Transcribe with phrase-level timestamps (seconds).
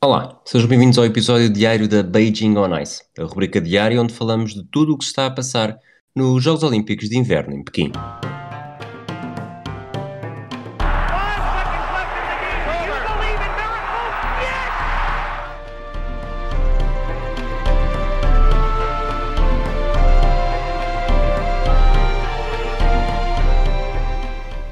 [0.00, 4.54] Olá, sejam bem-vindos ao episódio diário da Beijing on Ice, a rubrica diária onde falamos
[4.54, 5.76] de tudo o que se está a passar
[6.14, 7.90] nos Jogos Olímpicos de Inverno em Pequim.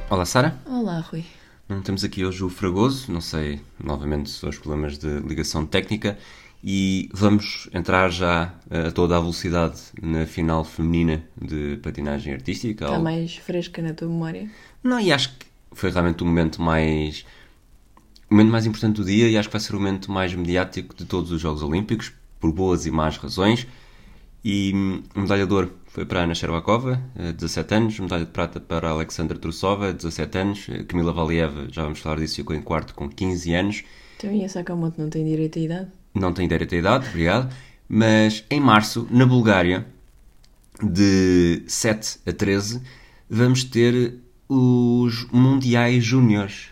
[0.08, 0.56] Olá, Sara.
[0.70, 1.24] Olá, Rui.
[1.68, 6.16] Não temos aqui hoje o Fragoso, não sei, novamente são os problemas de ligação técnica
[6.62, 12.84] e vamos entrar já a toda a velocidade na final feminina de patinagem artística.
[12.84, 14.48] Está mais fresca na tua memória?
[14.80, 17.26] Não, e acho que foi realmente o momento mais
[18.30, 20.94] o momento mais importante do dia e acho que vai ser o momento mais mediático
[20.94, 23.66] de todos os Jogos Olímpicos, por boas e más razões.
[24.44, 27.00] E o medalha de ouro foi para a Ana Sherbakova,
[27.38, 31.84] 17 eh, anos, medalha de prata para a Alexandra Trusova, 17 anos, Camila Valieva, já
[31.84, 33.82] vamos falar disso, ficou em quarto com 15 anos.
[34.18, 35.88] Então e a Sakamoto não tem direito à idade?
[36.14, 37.50] Não tem direito à idade, obrigado.
[37.88, 39.86] Mas em março, na Bulgária,
[40.82, 42.82] de 7 a 13,
[43.30, 44.18] vamos ter
[44.50, 46.68] os Mundiais Júniores.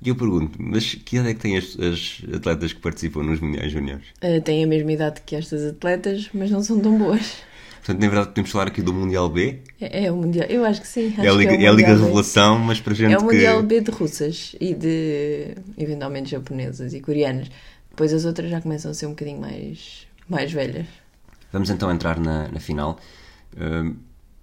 [0.00, 3.40] E eu pergunto, mas que idade é que têm as, as atletas que participam nos
[3.40, 4.06] Mundiais Júniores?
[4.22, 7.42] Uh, têm a mesma idade que estas atletas, mas não são tão boas.
[7.84, 9.60] Portanto, na verdade, podemos falar aqui do Mundial B.
[9.78, 11.08] É, é o Mundial, eu acho que sim.
[11.08, 13.26] Acho é, a Liga, é, é a Liga Revelação, mas para gente É o que...
[13.26, 17.50] Mundial B de russas e de, eventualmente, japonesas e coreanas.
[17.90, 20.86] Depois as outras já começam a ser um bocadinho mais, mais velhas.
[21.52, 22.98] Vamos então entrar na, na final.
[23.52, 23.94] Uh,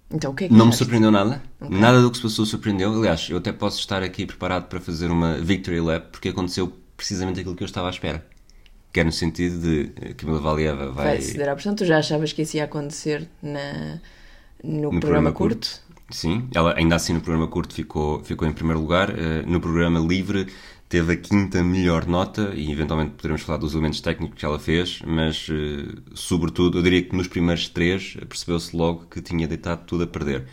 [0.08, 1.42] então, o que é que Não me surpreendeu nada.
[1.60, 1.78] Okay.
[1.80, 2.94] Nada do que se passou surpreendeu.
[2.96, 7.40] Aliás, eu até posso estar aqui preparado para fazer uma victory lap porque aconteceu precisamente
[7.40, 8.24] aquilo que eu estava à espera.
[8.92, 11.16] Que é no sentido de eh, Camila Valieva vai.
[11.16, 11.74] Vai ceder à pressão.
[11.74, 14.00] Tu já achavas que isso ia acontecer na,
[14.62, 15.70] no, no programa, programa curto?
[15.70, 15.92] curto?
[16.10, 19.10] Sim, ela ainda assim no programa curto ficou, ficou em primeiro lugar.
[19.10, 20.46] Uh, no programa livre
[20.88, 25.00] teve a quinta melhor nota e eventualmente poderemos falar dos elementos técnicos que ela fez,
[25.06, 30.04] mas uh, sobretudo eu diria que nos primeiros três percebeu-se logo que tinha deitado tudo
[30.04, 30.46] a perder.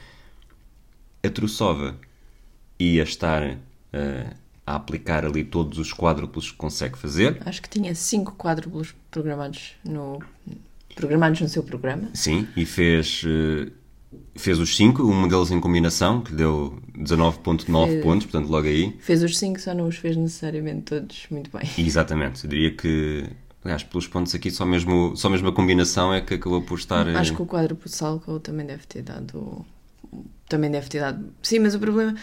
[1.22, 1.98] A Trussova
[2.80, 4.36] ia estar uh,
[4.70, 7.42] a aplicar ali todos os quádruplos que consegue fazer.
[7.44, 10.20] Acho que tinha cinco quádruplos programados no,
[10.94, 12.10] programados no seu programa.
[12.14, 13.72] Sim, e fez uh,
[14.36, 18.96] Fez os 5, um deles em combinação, que deu 19.9 pontos, portanto logo aí.
[19.00, 21.70] Fez os 5, só não os fez necessariamente todos muito bem.
[21.78, 23.26] Exatamente, eu diria que,
[23.64, 27.08] aliás, pelos pontos aqui, só mesmo, só mesmo a combinação é que acabou por estar...
[27.10, 29.66] Acho que o quadro por Salco também deve ter dado...
[30.48, 31.32] Também deve ter dado...
[31.44, 32.16] Sim, mas o problema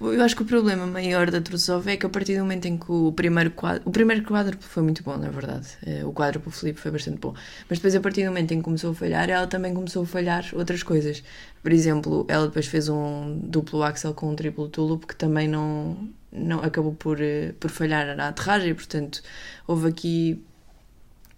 [0.00, 2.76] eu acho que o problema maior da Trusov é que a partir do momento em
[2.76, 3.82] que o primeiro quadro.
[3.84, 5.68] O primeiro quadro foi muito bom, na verdade.
[5.86, 7.32] Eh, o quadro para o Felipe foi bastante bom.
[7.68, 10.06] Mas depois, a partir do momento em que começou a falhar, ela também começou a
[10.06, 11.22] falhar outras coisas.
[11.62, 16.08] Por exemplo, ela depois fez um duplo axel com um triplo tulip que também não,
[16.32, 18.74] não acabou por, eh, por falhar na aterragem.
[18.74, 19.22] Portanto,
[19.64, 20.44] houve aqui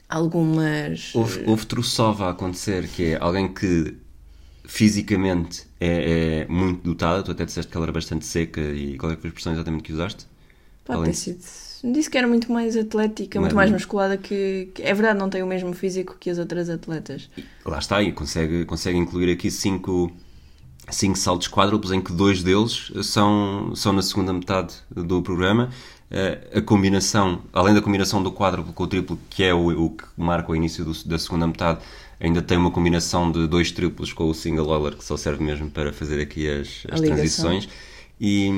[0.08, 1.14] algumas.
[1.14, 1.66] Houve, houve
[2.22, 3.98] a acontecer, que é alguém que
[4.70, 7.25] fisicamente é, é, muito dotada.
[7.25, 9.53] Tu até disseste que ela era bastante seca e qual é que foi a expressão
[9.53, 10.26] exatamente que usaste?
[10.84, 11.10] Pode Além...
[11.10, 11.41] ter sido.
[11.92, 15.42] Disse que era muito mais atlética, muito mais musculada que, que, É verdade, não tem
[15.42, 17.28] o mesmo físico que as outras atletas.
[17.64, 20.12] Lá está, e consegue, consegue incluir aqui cinco,
[20.91, 25.70] cinco saltos quádruplos, em que dois deles são, são na segunda metade do programa.
[26.10, 29.91] Uh, a combinação, além da combinação do quádruplo com o triplo, que é o, o
[29.91, 31.81] que marca o início do, da segunda metade,
[32.20, 35.70] ainda tem uma combinação de dois triplos com o single oiler que só serve mesmo
[35.70, 37.69] para fazer aqui as, as transições.
[38.20, 38.48] E,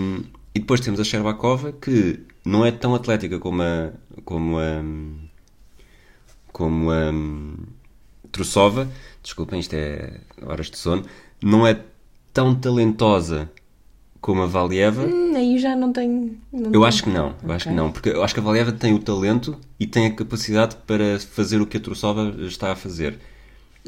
[0.55, 3.93] e depois temos a Sherbakova que não é tão atlética como a
[4.25, 4.83] como a
[6.53, 7.11] como a
[8.31, 8.89] Trussova,
[9.23, 11.05] desculpem, isto é horas de sono,
[11.43, 11.81] não é
[12.33, 13.51] tão talentosa
[14.21, 15.05] como a Valieva.
[15.05, 16.39] Hum, aí já não tenho.
[16.53, 16.85] Não eu tenho.
[16.85, 17.55] acho que não, eu okay.
[17.55, 20.15] acho que não, porque eu acho que a Valieva tem o talento e tem a
[20.15, 23.19] capacidade para fazer o que a Trussova está a fazer.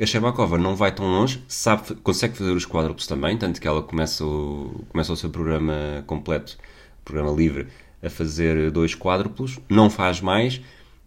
[0.01, 3.81] A Sherbakova não vai tão longe, sabe, consegue fazer os quádruplos também, tanto que ela
[3.81, 6.59] começa o, começa o seu programa completo,
[7.05, 7.69] programa livre,
[8.03, 10.61] a fazer dois quádruplos, não faz mais,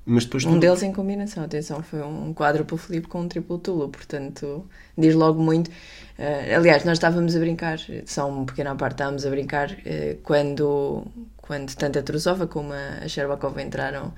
[0.06, 0.46] mas depois...
[0.46, 4.66] Um deles em combinação, atenção, foi um quádruplo Felipe com um triplo Tulo, portanto,
[4.98, 5.68] diz logo muito.
[5.68, 11.06] Uh, aliás, nós estávamos a brincar, só uma pequena parte, estávamos a brincar uh, quando,
[11.36, 14.14] quando tanto a Trusova como a Sherbakova entraram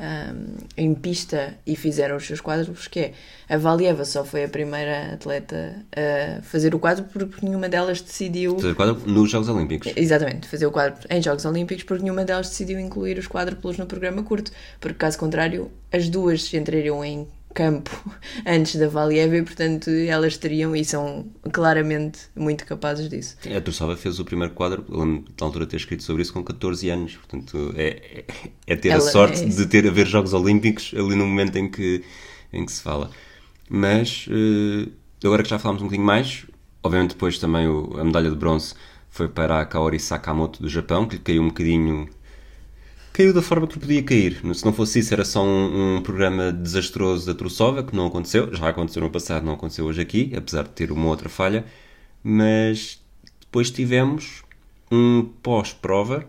[0.00, 3.12] um, em pista e fizeram os seus quadros, que é
[3.48, 8.56] a Valieva só foi a primeira atleta a fazer o quadro porque nenhuma delas decidiu.
[8.56, 9.92] Fazer o quadro nos Jogos Olímpicos.
[9.94, 13.86] Exatamente, fazer o quadro em Jogos Olímpicos porque nenhuma delas decidiu incluir os quádruplos no
[13.86, 14.50] programa curto,
[14.80, 17.90] porque caso contrário, as duas entrariam em campo
[18.46, 23.36] antes da Valieva e, portanto, elas teriam e são claramente muito capazes disso.
[23.54, 26.88] A Tursova fez o primeiro quadro, lembro na altura ter escrito sobre isso com 14
[26.90, 28.24] anos, portanto, é,
[28.66, 31.56] é ter Ela, a sorte é de ter a ver Jogos Olímpicos ali no momento
[31.56, 32.02] em que,
[32.52, 33.10] em que se fala.
[33.68, 34.90] Mas, uh,
[35.24, 36.46] agora que já falámos um bocadinho mais,
[36.82, 38.74] obviamente depois também a medalha de bronze
[39.10, 42.08] foi para a Kaori Sakamoto do Japão, que lhe caiu um bocadinho
[43.12, 44.40] caiu da forma que podia cair.
[44.54, 48.54] Se não fosse isso, era só um, um programa desastroso da Trusova, que não aconteceu.
[48.54, 51.64] Já aconteceu no passado, não aconteceu hoje aqui, apesar de ter uma outra falha.
[52.22, 53.00] Mas
[53.40, 54.42] depois tivemos
[54.90, 56.28] um pós-prova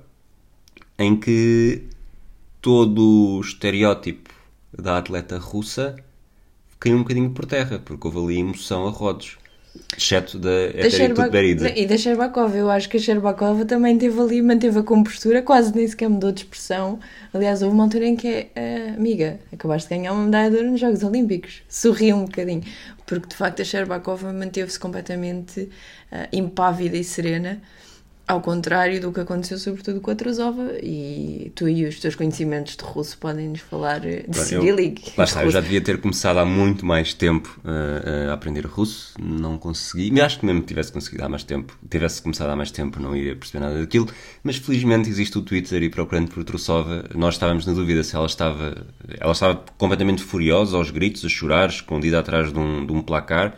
[0.97, 1.83] em que
[2.61, 4.29] todo o estereótipo
[4.71, 5.95] da atleta russa
[6.79, 9.37] caiu um bocadinho por terra, porque houve ali emoção a rodos.
[9.95, 11.73] Exceto da Eteritutberidze.
[11.75, 12.57] E da Sherbakova.
[12.57, 16.31] Eu acho que a Sherbakova também teve ali, manteve a compostura, quase nem sequer mudou
[16.31, 16.99] de expressão.
[17.33, 18.49] Aliás, houve uma altura em que é,
[18.91, 21.61] uh, amiga, acabaste de ganhar uma medalha de ouro nos Jogos Olímpicos.
[21.69, 22.63] Sorriu um bocadinho.
[23.05, 27.61] Porque, de facto, a Sherbakova manteve-se completamente uh, impávida e serena
[28.31, 32.77] ao contrário do que aconteceu sobretudo com a Trozova e tu e os teus conhecimentos
[32.77, 35.13] de russo podem-nos falar de Cyrillic.
[35.17, 39.13] Lá está, eu já devia ter começado há muito mais tempo uh, a aprender russo,
[39.21, 42.71] não consegui, mas acho que mesmo tivesse conseguido há mais tempo, tivesse começado há mais
[42.71, 44.07] tempo não iria perceber nada daquilo,
[44.43, 48.27] mas felizmente existe o Twitter e procurando por Trozova, nós estávamos na dúvida se ela
[48.27, 48.85] estava,
[49.19, 53.57] ela estava completamente furiosa, aos gritos, a chorar, escondida atrás de um, de um placar,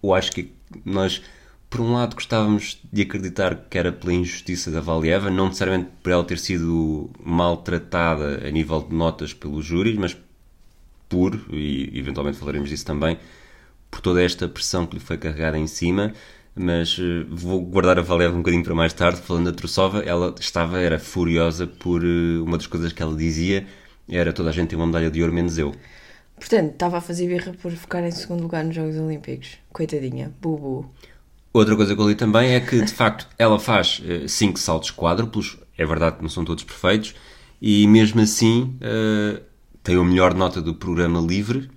[0.00, 0.52] ou acho que
[0.84, 1.20] nós
[1.68, 6.12] por um lado gostávamos de acreditar que era pela injustiça da Valieva, não necessariamente por
[6.12, 10.16] ela ter sido maltratada a nível de notas pelos júris, mas
[11.08, 13.18] por, e eventualmente falaremos disso também,
[13.90, 16.12] por toda esta pressão que lhe foi carregada em cima,
[16.54, 20.34] mas uh, vou guardar a Valieva um bocadinho para mais tarde, falando da Trussova, ela
[20.40, 23.66] estava, era furiosa por uh, uma das coisas que ela dizia,
[24.08, 25.74] era toda a gente tem uma medalha de ouro, menos eu.
[26.36, 29.58] Portanto, estava a fazer birra por ficar em segundo lugar nos Jogos Olímpicos.
[29.72, 30.90] Coitadinha, bubu.
[31.56, 34.90] Outra coisa que eu li também é que, de facto, ela faz 5 uh, saltos
[34.90, 37.14] quádruplos, é verdade que não são todos perfeitos,
[37.62, 39.40] e mesmo assim uh,
[39.82, 41.70] tem a melhor nota do programa livre,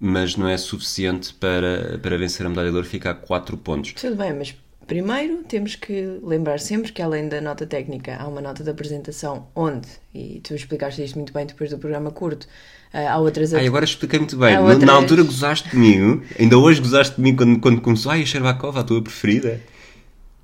[0.00, 3.92] mas não é suficiente para, para vencer a medalha de ouro, fica a 4 pontos.
[3.92, 4.56] Tudo bem, mas
[4.86, 9.48] primeiro temos que lembrar sempre que além da nota técnica há uma nota de apresentação
[9.54, 12.46] onde, e tu explicaste isto muito bem depois do programa curto,
[12.94, 13.52] Uh, há outras.
[13.52, 14.56] Ai, agora expliquei muito bem.
[14.56, 14.84] Outras...
[14.84, 18.12] Na altura gozaste comigo, ainda hoje gozaste comigo quando, quando começou.
[18.12, 19.60] Ai, a Sherbakova, a tua preferida.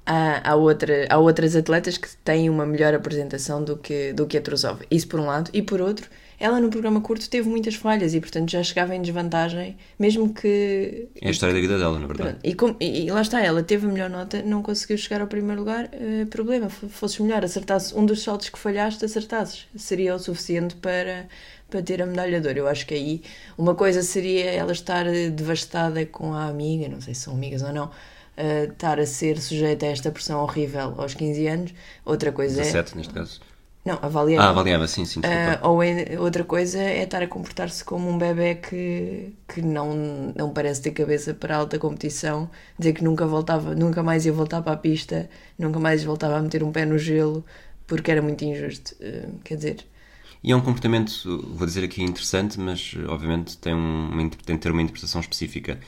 [0.04, 4.36] Há, há, outra, há outras atletas que têm uma melhor apresentação do que, do que
[4.36, 4.80] a Trozova.
[4.90, 5.48] Isso por um lado.
[5.52, 6.10] E por outro,
[6.40, 11.06] ela no programa curto teve muitas falhas e, portanto, já chegava em desvantagem, mesmo que.
[11.20, 12.38] É a história da vida dela, na verdade.
[12.42, 15.26] E, com, e, e, lá está, ela teve a melhor nota, não conseguiu chegar ao
[15.26, 15.90] primeiro lugar.
[15.92, 19.66] Uh, problema, fosses melhor, acertasse um dos saltos que falhaste, acertasses.
[19.76, 21.28] Seria o suficiente para,
[21.68, 22.60] para ter a medalha de ouro.
[22.60, 23.22] Eu acho que aí
[23.58, 27.70] uma coisa seria ela estar devastada com a amiga, não sei se são amigas ou
[27.70, 31.74] não, uh, estar a ser sujeita a esta pressão horrível aos 15 anos.
[32.02, 32.82] Outra coisa 17, é.
[32.82, 33.49] 17 neste caso.
[33.90, 34.46] Não, avaliava.
[34.46, 35.20] Ah, avaliava, sim, sim.
[35.20, 40.32] Uh, ou é, outra coisa é estar a comportar-se como um bebê que, que não,
[40.36, 42.48] não parece ter cabeça para alta competição,
[42.78, 45.28] dizer que nunca voltava, nunca mais ia voltar para a pista,
[45.58, 47.44] nunca mais voltava a meter um pé no gelo,
[47.86, 48.94] porque era muito injusto.
[49.00, 49.86] Uh, quer dizer,
[50.42, 51.10] e é um comportamento,
[51.54, 55.78] vou dizer aqui interessante, mas obviamente tem, uma, tem de ter uma interpretação específica.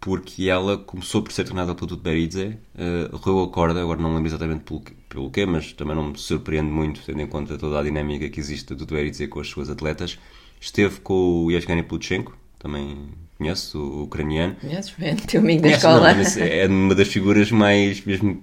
[0.00, 4.28] Porque ela começou por ser treinada pelo Tutberidze, uh, roeu a corda, agora não lembro
[4.28, 7.82] exatamente pelo, pelo quê, mas também não me surpreende muito, tendo em conta toda a
[7.82, 10.18] dinâmica que existe do Tutberidze com as suas atletas.
[10.60, 14.54] Esteve com o Yevgeny Plutchenko, também conheço, o ucraniano.
[14.60, 16.14] Conheces bem, teu amigo da escola.
[16.14, 18.42] Não, é uma das figuras mais, mesmo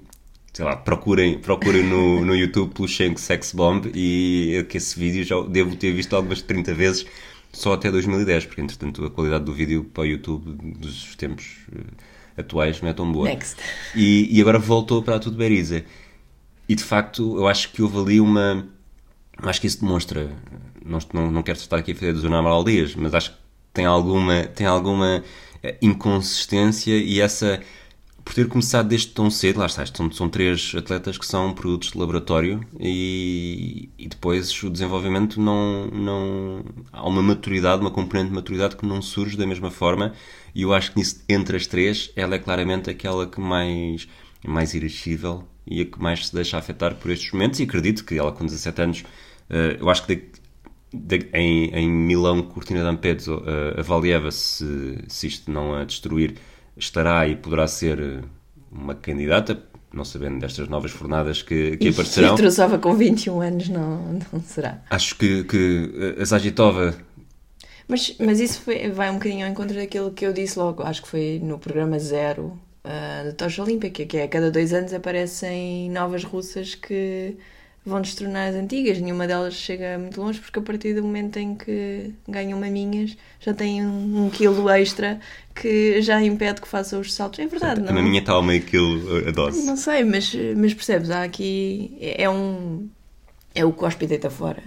[0.56, 5.42] sei lá, procurem, procurem no, no YouTube Shank Sex Bomb e que esse vídeo já
[5.42, 7.06] devo ter visto algumas 30 vezes
[7.56, 11.84] só até 2010, porque entretanto a qualidade do vídeo para o YouTube dos tempos uh,
[12.38, 13.28] atuais não é tão boa.
[13.30, 13.56] Next.
[13.96, 15.84] E, e agora voltou para a Tudo Beriza.
[16.68, 18.68] E de facto eu acho que houve ali uma.
[19.38, 20.30] Acho que isso demonstra.
[20.84, 23.38] Não, não, não quero estar aqui a fazer do Jornal Aldeias, mas acho que
[23.74, 25.24] tem alguma, tem alguma
[25.64, 27.62] eh, inconsistência e essa
[28.26, 31.92] por ter começado desde tão cedo, lá está, são, são três atletas que são produtos
[31.92, 36.66] de laboratório e, e, depois o desenvolvimento não, não.
[36.92, 40.12] Há uma maturidade, uma componente de maturidade que não surge da mesma forma
[40.56, 44.08] e eu acho que nisso, entre as três, ela é claramente aquela que mais,
[44.44, 48.18] mais irascível e a que mais se deixa afetar por estes momentos e acredito que
[48.18, 49.02] ela com 17 anos,
[49.50, 50.32] uh, eu acho que de,
[50.94, 56.36] de, em, em Milão, Cortina d'Ampezzo, uh, a Valieva, se, se isto não a destruir
[56.78, 58.22] estará e poderá ser eh,
[58.72, 59.62] uma candidata,
[59.94, 62.34] não sabendo destas novas fornadas que, que e aparecerão.
[62.34, 64.82] E Trusova com 21 anos não, não será.
[64.90, 66.96] Acho que, que a Zagitova
[67.88, 71.02] Mas, mas isso foi- vai um bocadinho ao encontro daquilo que eu disse logo, acho
[71.04, 74.94] que foi no programa Zero uh, da Tocha Olímpica, que é a cada dois anos
[74.94, 77.38] aparecem novas russas que
[77.86, 79.00] vão destronar as antigas.
[79.00, 83.54] Nenhuma delas chega muito longe, porque a partir do momento em que ganham maminhas já
[83.54, 85.20] têm um, um quilo extra
[85.54, 87.40] que já impede que façam os saltos.
[87.40, 87.94] É verdade, A não?
[87.94, 89.66] maminha está ao meio quilo a dose.
[89.66, 91.96] Não sei, mas, mas percebes, há aqui.
[92.02, 92.90] É um.
[93.54, 94.62] É o cospe deita fora.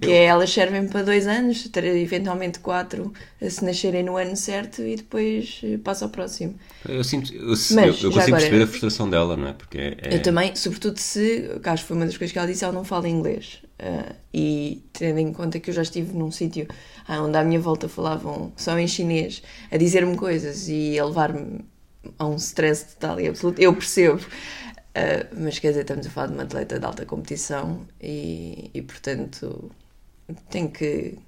[0.00, 3.12] Que é, elas servem para dois anos, eventualmente quatro,
[3.46, 6.54] se nascerem no ano certo e depois eh, passa ao próximo.
[6.88, 9.52] Eu sinto, eu, Mas, eu- eu consigo agora- perceber a frustração dela, não é?
[9.52, 12.48] Porque é, é- Eu também, sobretudo se, acho que foi uma das coisas que ela
[12.48, 13.58] disse, ela não fala inglês.
[13.78, 16.66] Ah, e tendo em conta que eu já estive num sítio
[17.06, 21.60] ah, onde à minha volta falavam só em chinês, a dizer-me coisas e a levar-me
[22.18, 24.20] a um stress total e absoluto, eu percebo.
[24.94, 28.82] Ah, mas quer dizer, estamos a falar de uma atleta de alta competição e, e
[28.82, 29.70] portanto
[30.50, 31.18] tem que.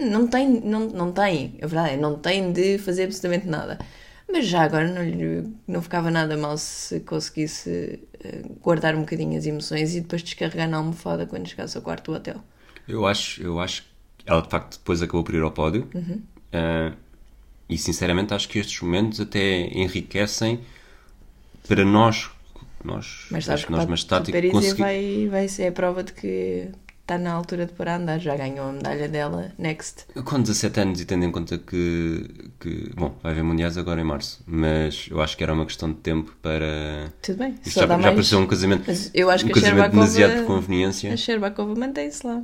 [0.00, 3.78] Não tem, não, não tem, a verdade é, não tem de fazer absolutamente nada.
[4.30, 9.38] Mas já agora não, lhe- não ficava nada mal se conseguisse eh, guardar um bocadinho
[9.38, 12.42] as emoções e depois descarregar na almofada quando chegasse ao quarto do hotel.
[12.86, 13.82] Eu acho, eu acho
[14.18, 16.26] que ela de facto depois acabou por ir ao pódio Uhum.
[16.52, 16.92] Ah,
[17.68, 20.60] e sinceramente acho que estes momentos até enriquecem
[21.68, 22.30] para nós,
[22.86, 26.12] nós Mas sabes que nós para estáticos Paris consegui- vai, vai ser a prova de
[26.12, 26.68] que
[27.02, 28.18] está na altura de parar a andar.
[28.18, 30.06] Já ganhou a medalha dela, next.
[30.24, 32.28] Com 17 anos e tendo em conta que,
[32.58, 35.88] que bom, vai haver mundiais agora em março, mas eu acho que era uma questão
[35.90, 38.14] de tempo para Tudo bem, isto só já, dá já mais...
[38.14, 41.12] pareceu um casamento, Mas eu acho um que a casamento Sherbakova, demasiado por conveniência.
[41.12, 42.42] a Sherbakova mantém-se lá.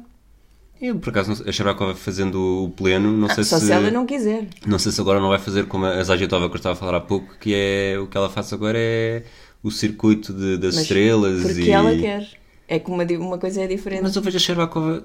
[0.80, 3.88] Eu, por acaso, a Sharapova fazendo o pleno, não sei Ah, Só se, se ela
[3.92, 4.48] não quiser.
[4.66, 6.96] não sei se agora não vai fazer como a Zagiatova que eu estava a falar
[6.96, 9.22] há pouco, que é o que ela faz agora é
[9.62, 11.70] o circuito de- das Mas estrelas Porque e...
[11.70, 12.28] ela quer.
[12.68, 14.02] É que uma, uma coisa é diferente.
[14.02, 15.04] Mas eu vejo a Sherbakova,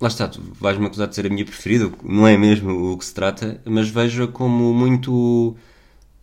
[0.00, 3.04] lá está, tu vais-me acusar de ser a minha preferida, não é mesmo o que
[3.04, 5.54] se trata, mas vejo-a como muito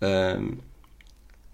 [0.01, 0.54] ahm,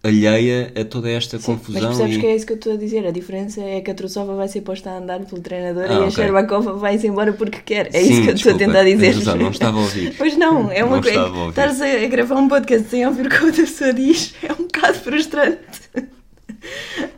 [0.04, 1.82] alheia a toda esta Sim, confusão.
[1.82, 3.06] Mas percebes e- que é isso que eu estou a dizer?
[3.06, 5.96] A diferença é que a Trusova vai ser posta a andar pelo treinador Ah, e
[5.96, 6.12] a ok.
[6.12, 7.88] Sherbakova vai-se embora porque quer.
[7.94, 9.14] É Sim, isso que eu estou a tentar dizer.
[9.14, 10.16] razão, não estava a ouvir.
[10.18, 11.26] Pois não, é uma coisa.
[11.28, 11.50] a.
[11.50, 14.58] Estares a, a gravar um podcast sem ouvir o que a pessoa diz é um
[14.58, 15.87] bocado frustrante.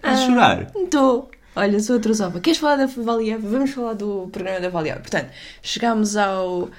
[0.02, 0.72] Ah, a chorar?
[0.76, 1.30] Estou.
[1.56, 2.40] Olha, sou a Trusova.
[2.40, 3.48] Queres falar da Valieva?
[3.48, 5.00] Vamos falar do programa da Valieva.
[5.00, 5.30] Portanto,
[5.62, 6.70] chegámos ao,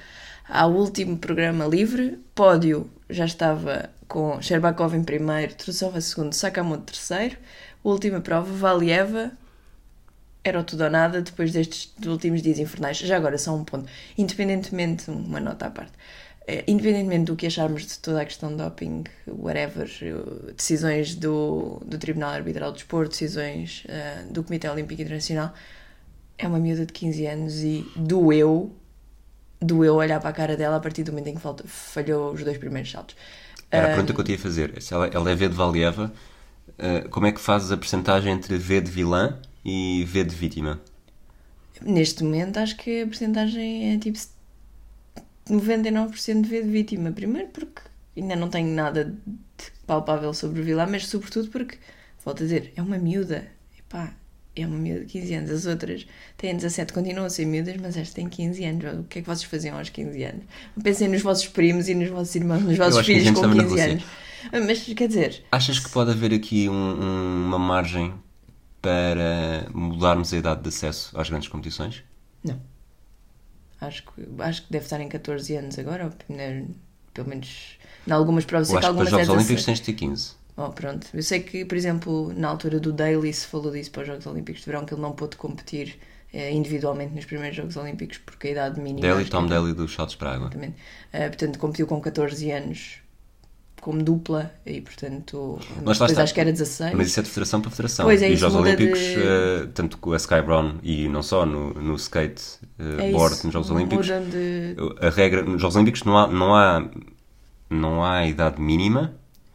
[0.49, 2.19] ao último programa livre.
[2.33, 7.37] Pódio já estava com Sherbakov em primeiro, Trusova em segundo, Sakamoto terceiro.
[7.83, 9.31] Última prova, Valieva.
[10.43, 12.97] Era o tudo ou nada depois destes últimos dias infernais.
[12.97, 13.87] Já agora, só um ponto.
[14.17, 15.93] Independentemente, uma nota à parte.
[16.51, 21.81] Eh, Independentemente do que acharmos de toda a questão de doping, whatever, eh, decisões do,
[21.85, 25.53] do Tribunal Arbitral de Desporto, decisões eh, do Comitê Olímpico Internacional,
[26.37, 28.75] é uma miúda de 15 anos e doeu,
[29.61, 32.57] doeu olhar para a cara dela a partir do momento em que falhou os dois
[32.57, 33.15] primeiros saltos.
[33.71, 34.81] Era a Ah, pergunta que eu te ia fazer.
[34.81, 36.11] Se ela, ela é V de Valieva,
[36.79, 40.81] ah, como é que fazes a percentagem entre V de vilã e V de vítima?
[41.81, 44.17] Neste momento, acho que a porcentagem é tipo
[45.49, 47.11] 99% de ver de vítima.
[47.11, 47.81] Primeiro, porque
[48.15, 49.15] ainda não tenho nada de
[49.87, 51.77] palpável sobre o vilão, mas sobretudo porque,
[52.23, 53.47] volto a dizer, é uma miúda.
[53.77, 54.13] Epá,
[54.55, 55.49] é uma miúda de 15 anos.
[55.51, 56.05] As outras
[56.37, 58.99] têm 17, continuam a ser miúdas, mas esta tem 15 anos.
[58.99, 60.43] O que é que vocês faziam aos 15 anos?
[60.83, 63.75] Pensem nos vossos primos e nos vossos irmãos, nos vossos filhos com estava na 15
[63.75, 63.91] Rússia.
[63.91, 64.03] anos.
[64.67, 68.13] Mas quer dizer, Achas que pode haver aqui um- um- uma margem
[68.81, 72.03] para mudarmos a idade de acesso às grandes competições?
[72.43, 72.59] Não.
[73.81, 76.65] Acho que, acho que deve estar em 14 anos agora, ou, né,
[77.13, 78.69] pelo menos em algumas provas.
[78.69, 79.65] Eu Sei que acho que para os Jogos Olímpicos 16.
[79.65, 80.31] tens de ter 15.
[80.57, 81.07] Oh, pronto.
[81.13, 84.25] Eu sei que, por exemplo, na altura do Daily se falou disso para os Jogos
[84.27, 85.97] Olímpicos de Verão, que ele não pôde competir
[86.33, 89.13] eh, individualmente nos primeiros Jogos Olímpicos porque a idade mínima.
[89.13, 90.49] Acho que Tom Daly dos saltos para água.
[91.11, 92.97] Eh, portanto, competiu com 14 anos
[93.81, 96.93] como dupla e, portanto, Mas depois acho que era 16.
[96.95, 98.05] Mas isso é de federação para federação.
[98.05, 101.21] Pois é, e os Jogos Olímpicos, de- eh, tanto com a Sky Brown e não
[101.23, 102.41] só no, no skate
[102.79, 103.45] eh, É board isso.
[103.47, 104.75] nos Jogos Olímpicos, de...
[105.05, 106.89] a regra nos Jogos Olímpicos não há, não há,
[107.69, 109.13] não há idade mínima,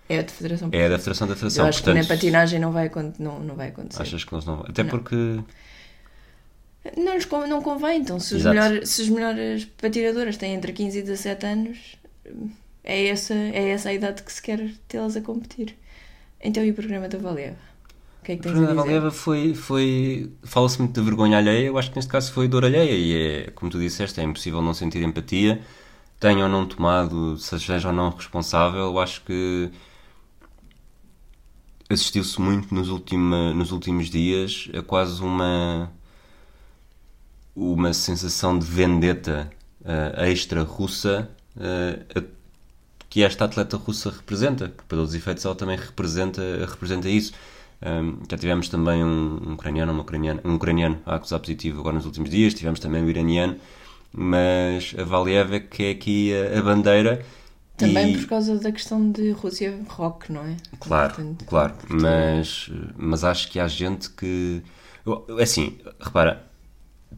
[0.09, 1.67] É de federação para é da federação da Eu federação.
[1.67, 4.03] acho que Portanto, na patinagem não vai, não, não vai acontecer.
[4.03, 4.61] achas que eles não?
[4.69, 4.91] Até Não.
[4.91, 5.17] porque
[6.97, 8.43] Não, con- não convém, então se os,
[8.89, 11.79] se melhores patinadoras têm entre 15 e 17 anos,
[12.87, 15.77] é essa, é essa a idade que se quer tê-las a competir.
[16.41, 17.57] Então e o programa da Valeva?
[18.21, 18.83] O que é que o programa a da?
[18.83, 22.65] Valeva foi, foi fala-se muito de vergonha alheia, eu acho que neste caso foi dor
[22.65, 25.61] alheia e é, como tu disseste, é impossível não sentir empatia,
[26.21, 29.71] tenha ou não tomado, seja ou não responsável, eu acho que
[31.91, 35.91] assistiu-se muito nos, ultima, nos últimos dias a quase uma
[37.55, 39.51] uma sensação de vendetta
[39.81, 42.36] uh, extra russa uh,
[43.17, 47.33] que esta atleta russa representa, que para todos os efeitos ela também representa, representa isso.
[47.81, 51.97] Um, já tivemos também um, um ucraniano, uma ucraniana, um ucraniano a acusar positivo agora
[51.97, 53.57] nos últimos dias, tivemos também o iraniano,
[54.13, 57.25] mas a Valieva que é aqui a, a bandeira.
[57.79, 58.19] Também e...
[58.19, 60.55] por causa da questão de Rússia rock, não é?
[60.79, 64.63] Claro, Portanto, claro, mas, mas acho que há gente que.
[65.41, 66.45] Assim, repara,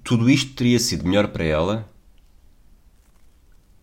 [0.04, 1.88] tudo isto teria sido melhor para ela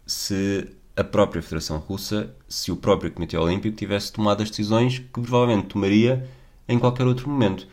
[0.05, 5.07] se a própria Federação Russa, se o próprio Comitê Olímpico tivesse tomado as decisões que
[5.07, 6.27] provavelmente tomaria
[6.67, 7.67] em qualquer outro momento.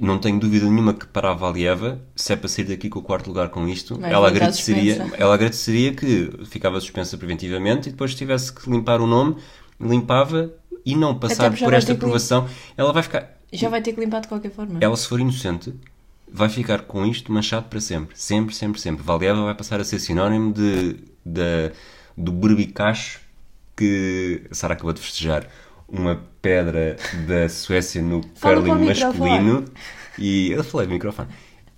[0.00, 3.02] Não tenho dúvida nenhuma que para a Valieva, se é para sair daqui com o
[3.02, 8.52] quarto lugar com isto, ela agradeceria, ela agradeceria que ficava suspensa preventivamente e depois tivesse
[8.52, 9.36] que limpar o nome,
[9.80, 10.52] limpava
[10.84, 12.48] e não passar por esta aprovação.
[12.76, 13.38] Ela vai ficar.
[13.52, 14.78] Já vai ter que limpar de qualquer forma.
[14.80, 15.72] Ela, se for inocente,
[16.28, 18.18] vai ficar com isto manchado para sempre.
[18.18, 19.04] Sempre, sempre, sempre.
[19.04, 21.70] Valieva vai passar a ser sinónimo de, de
[22.16, 23.20] do berbicacho
[23.76, 25.48] que a Sara acabou de festejar
[25.88, 29.64] uma pedra da Suécia no curling masculino.
[30.18, 31.28] E eu falei microfone.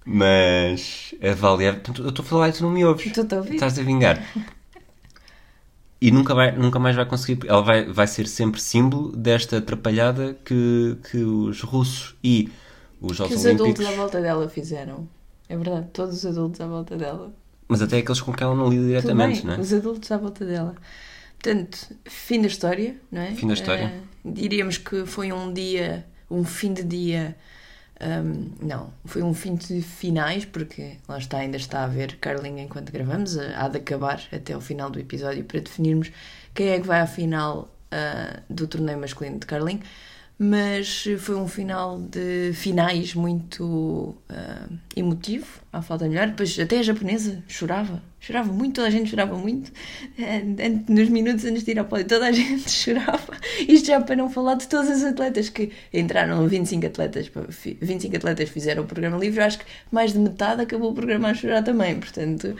[0.04, 3.12] Mas a Valer eu estou a falar e tu não me ouves.
[3.12, 4.22] Tu a estás a vingar.
[6.00, 10.36] E nunca, vai, nunca mais vai conseguir ela vai, vai ser sempre símbolo desta atrapalhada
[10.44, 12.50] que, que os russos e
[13.00, 15.08] os Jogos que os adultos à volta dela fizeram.
[15.48, 17.32] É verdade, todos os adultos à volta dela
[17.68, 19.58] mas até aqueles com quem ela não lida diretamente, não é?
[19.58, 20.74] Os adultos à volta dela.
[21.42, 23.32] Portanto, fim da história, não é?
[23.32, 23.92] Fim da história.
[24.24, 27.36] Uh, diríamos que foi um dia, um fim de dia.
[27.98, 32.62] Um, não, foi um fim de finais, porque lá está, ainda está a ver Carlinha
[32.62, 33.38] enquanto gravamos.
[33.38, 36.10] Há de acabar até o final do episódio para definirmos
[36.54, 39.80] quem é que vai à final uh, do torneio masculino de Carlinho
[40.38, 46.28] mas foi um final de finais muito uh, emotivo, à falta de melhor.
[46.28, 49.68] Depois até a japonesa chorava, chorava muito, toda a gente chorava muito.
[50.18, 53.32] Uh, nos minutos antes de ir ao pódio, toda a gente chorava.
[53.66, 57.30] Isto já para não falar de todas as atletas que entraram, 25 atletas,
[57.80, 61.34] 25 atletas fizeram o programa livre, acho que mais de metade acabou o programa a
[61.34, 61.98] chorar também.
[61.98, 62.54] Portanto,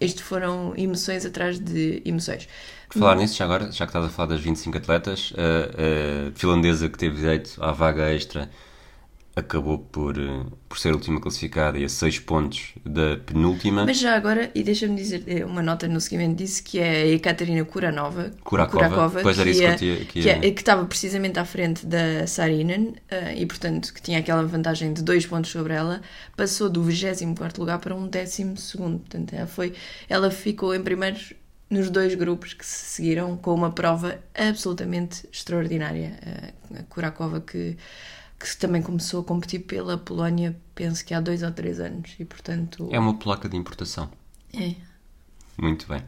[0.00, 2.48] isto foram emoções atrás de emoções.
[2.88, 6.32] Por falar nisso, já agora, já que estás a falar das 25 atletas, a, a
[6.34, 8.48] finlandesa que teve direito à vaga extra
[9.38, 13.84] acabou por, eh, por ser a última classificada e a 6 pontos da penúltima.
[13.84, 17.06] Mas já agora, e deixa-me dizer eh, uma nota no seguimento disso, que é a
[17.06, 21.38] Ekaterina Kuranova, Kurakova, Kurakova pois era isso que, que, que, que, é, que, estava precisamente
[21.38, 25.72] à frente da Sarinen uh, e, portanto, que tinha aquela vantagem de 2 pontos sobre
[25.72, 26.00] ela,
[26.36, 28.98] passou do 24 lugar para um décimo segundo.
[28.98, 29.72] Portanto, ela, foi,
[30.08, 31.18] ela ficou em primeiro
[31.70, 36.18] nos dois grupos que se seguiram com uma prova absolutamente extraordinária.
[36.74, 37.76] A Kurakova que,
[38.38, 42.24] que também começou a competir pela Polónia, penso que há dois ou três anos e
[42.24, 42.88] portanto...
[42.90, 44.10] É uma placa de importação.
[44.54, 44.74] É.
[45.56, 46.02] Muito bem.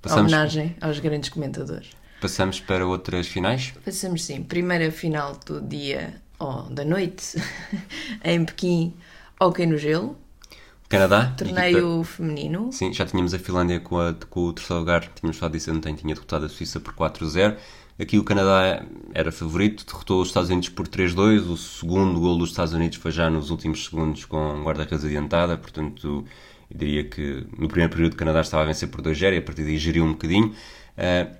[0.00, 0.32] Passamos...
[0.32, 1.90] Homenagem aos grandes comentadores.
[2.20, 3.72] Passamos para outras finais?
[3.84, 4.42] Passamos sim.
[4.42, 7.42] Primeira final do dia, ou oh, da noite,
[8.22, 8.94] em Pequim,
[9.40, 10.18] Hockey no Gelo.
[10.90, 11.32] Canadá.
[11.38, 12.04] Torneio equipa...
[12.04, 12.72] feminino.
[12.72, 15.94] Sim, já tínhamos a Finlândia com, a, com o terceiro lugar, tínhamos falado disso ontem,
[15.94, 17.56] tinha derrotado a Suíça por 4-0.
[17.96, 21.48] Aqui o Canadá era favorito, derrotou os Estados Unidos por 3-2.
[21.48, 26.26] O segundo gol dos Estados Unidos foi já nos últimos segundos com guarda-redes adiantada, portanto,
[26.68, 29.42] eu diria que no primeiro período o Canadá estava a vencer por 2-0 e a
[29.42, 30.48] partir daí geriu um bocadinho.
[30.48, 31.36] Uh,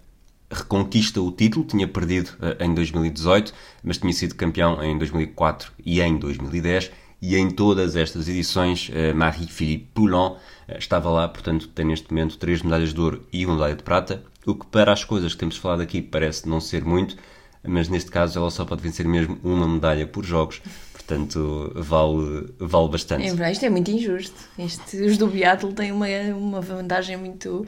[0.49, 6.01] reconquista o título, tinha perdido uh, em 2018, mas tinha sido campeão em 2004 e
[6.01, 11.85] em 2010 e em todas estas edições eh, Marie-Philippe Poulin eh, estava lá, portanto tem
[11.85, 15.05] neste momento três medalhas de ouro e uma medalha de prata, o que para as
[15.05, 17.17] coisas que temos falado aqui parece não ser muito,
[17.63, 22.89] mas neste caso ela só pode vencer mesmo uma medalha por jogos, portanto vale, vale
[22.89, 23.43] bastante.
[23.43, 24.37] É, isto é muito injusto.
[24.59, 27.67] Isto, os do biatlo têm uma, uma vantagem muito,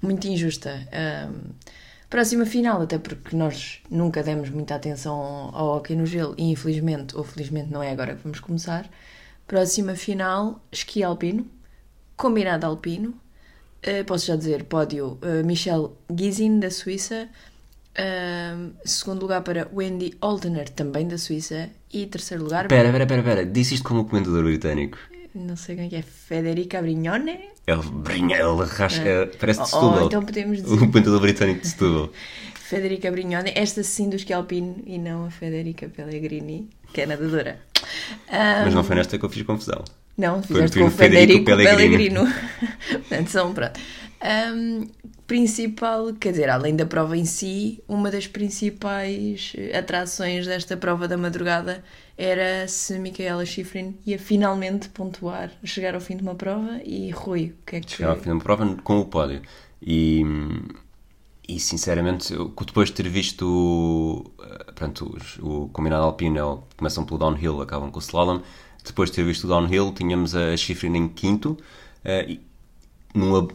[0.00, 0.86] muito injusta.
[0.92, 1.50] Um,
[2.08, 7.16] Próxima final, até porque nós nunca demos muita atenção ao hockey no gelo e infelizmente,
[7.16, 8.88] ou felizmente não é agora que vamos começar.
[9.46, 11.46] Próxima final, esqui alpino,
[12.16, 13.14] combinado alpino.
[13.86, 17.28] Uh, posso já dizer, pódio uh, Michel Gizin, da Suíça.
[17.98, 21.70] Uh, segundo lugar para Wendy Oltener, também da Suíça.
[21.92, 22.66] E terceiro lugar...
[22.66, 23.46] Espera, espera, espera, espera.
[23.46, 24.98] Disse isto como comentador britânico.
[25.34, 27.55] Não sei quem é, é Federica Brignone?
[27.66, 29.26] Ele ele rasca, é.
[29.26, 30.02] parece de Setúbal.
[30.02, 30.82] Oh, então podemos dizer...
[30.82, 32.10] O pentador britânico de Setúbal.
[32.66, 37.60] Federica Brignone, esta sim do Scalpino e não a Federica Pellegrini, que é nadadora.
[38.28, 38.64] Um...
[38.64, 39.84] Mas não foi nesta que eu fiz confusão.
[40.18, 42.24] Não, fizeste com o Federico, Federico Pellegrino.
[42.90, 43.78] Portanto, são, pronto.
[44.52, 44.88] Um,
[45.26, 51.16] principal, quer dizer, além da prova em si, uma das principais atrações desta prova da
[51.16, 51.84] madrugada
[52.16, 57.54] era se Micaela Schifrin ia finalmente pontuar, chegar ao fim de uma prova e Rui,
[57.60, 57.92] o que é que...
[57.92, 59.42] Chegar ao fim de uma prova com o pódio.
[59.82, 60.22] E,
[61.46, 67.90] e sinceramente, depois de ter visto eh, pronto, o combinado alpino, começam pelo downhill, acabam
[67.90, 68.40] com o slalom,
[68.84, 71.50] depois de ter visto o downhill, tínhamos a Schifrin em quinto,
[72.04, 72.40] uh, e
[73.12, 73.48] numa,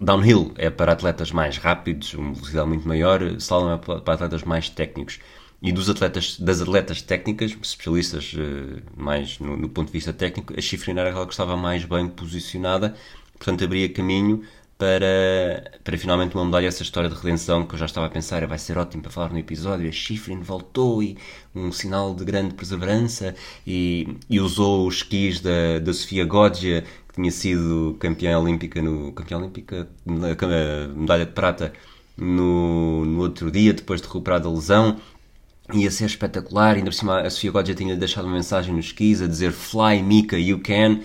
[0.00, 4.68] downhill é para atletas mais rápidos, uma velocidade muito maior, slalom é para atletas mais
[4.68, 5.18] técnicos.
[5.62, 10.54] E dos atletas, das atletas técnicas, especialistas uh, mais no, no, ponto de vista técnico,
[10.56, 12.94] a Schifrin era aquela que estava mais bem posicionada,
[13.38, 14.44] portanto abria caminho
[14.78, 18.46] para, para finalmente uma medalha essa história de redenção que eu já estava a pensar,
[18.46, 21.16] vai ser ótimo para falar no episódio, a Schifrin voltou e
[21.54, 23.34] um sinal de grande perseverança
[23.66, 29.12] e, e usou os skis da, da Sofia Goggia, que tinha sido campeã olímpica no
[29.12, 31.72] campeã olímpica, medalha de prata
[32.16, 34.98] no, no outro dia, depois de recuperar da lesão,
[35.72, 39.22] ia ser espetacular, ainda por cima a Sofia Goggia tinha deixado uma mensagem nos skis
[39.22, 41.00] a dizer Fly Mika, you can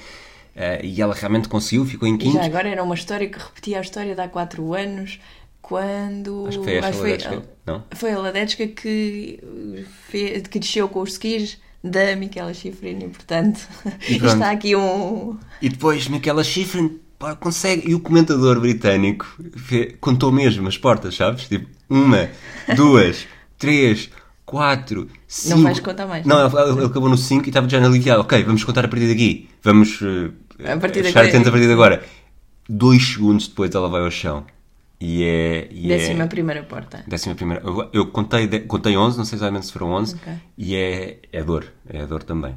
[0.54, 2.34] Uh, e ela realmente conseguiu, ficou em quinto.
[2.34, 5.18] Já agora era uma história que repetia a história de há 4 anos,
[5.62, 6.46] quando.
[6.48, 7.18] Acho que foi a Acho foi,
[7.66, 7.84] não?
[7.92, 9.40] Foi a Ladetska que,
[10.10, 13.66] fez, que desceu com os skis da Michaela Schifrin, e portanto
[14.10, 15.38] e está aqui um.
[15.62, 17.90] E depois Michaela Schifrin pá, consegue.
[17.90, 19.26] E o comentador britânico
[20.02, 21.48] contou mesmo as portas, sabes?
[21.48, 22.30] Tipo, uma,
[22.76, 23.26] duas,
[23.58, 24.10] três,
[24.52, 25.56] quatro, cinco.
[25.56, 26.26] Não vais contar mais.
[26.26, 28.22] Não, ele, ele acabou no 5 e estava já aliviado.
[28.22, 29.50] Ok, vamos contar a partir daqui.
[29.64, 30.34] Vamos uh,
[30.66, 32.04] a partir estar atentos a partir de agora.
[32.68, 34.46] Dois segundos depois ela vai ao chão.
[35.00, 35.68] E é.
[35.72, 37.04] E décima é, primeira porta.
[37.08, 37.64] Décima primeira.
[37.64, 40.16] Eu, eu contei, contei 11, não sei exatamente se foram 11.
[40.16, 40.34] Okay.
[40.58, 41.66] E é, é dor.
[41.90, 42.56] É dor também.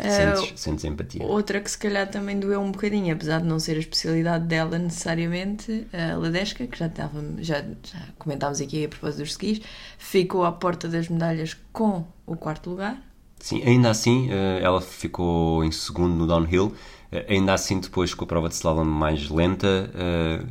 [0.00, 1.24] Sentes, uh, sentes empatia.
[1.24, 4.78] Outra que se calhar também doeu um bocadinho, apesar de não ser a especialidade dela
[4.78, 9.60] necessariamente, a Ladesca, que já, estava, já, já comentámos aqui a propósito dos skis,
[9.98, 13.02] ficou à porta das medalhas com o quarto lugar.
[13.40, 16.74] Sim, ainda assim eh, ela ficou em segundo no downhill,
[17.10, 20.44] eh, ainda assim depois com a prova de slalom mais lenta eh,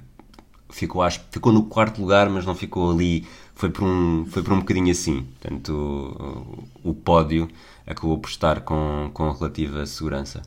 [0.70, 3.26] ficou, acho, ficou no quarto lugar, mas não ficou ali,
[3.56, 7.48] foi por um, foi por um bocadinho assim, portanto o, o pódio
[7.86, 10.42] acabou por estar com, com relativa segurança.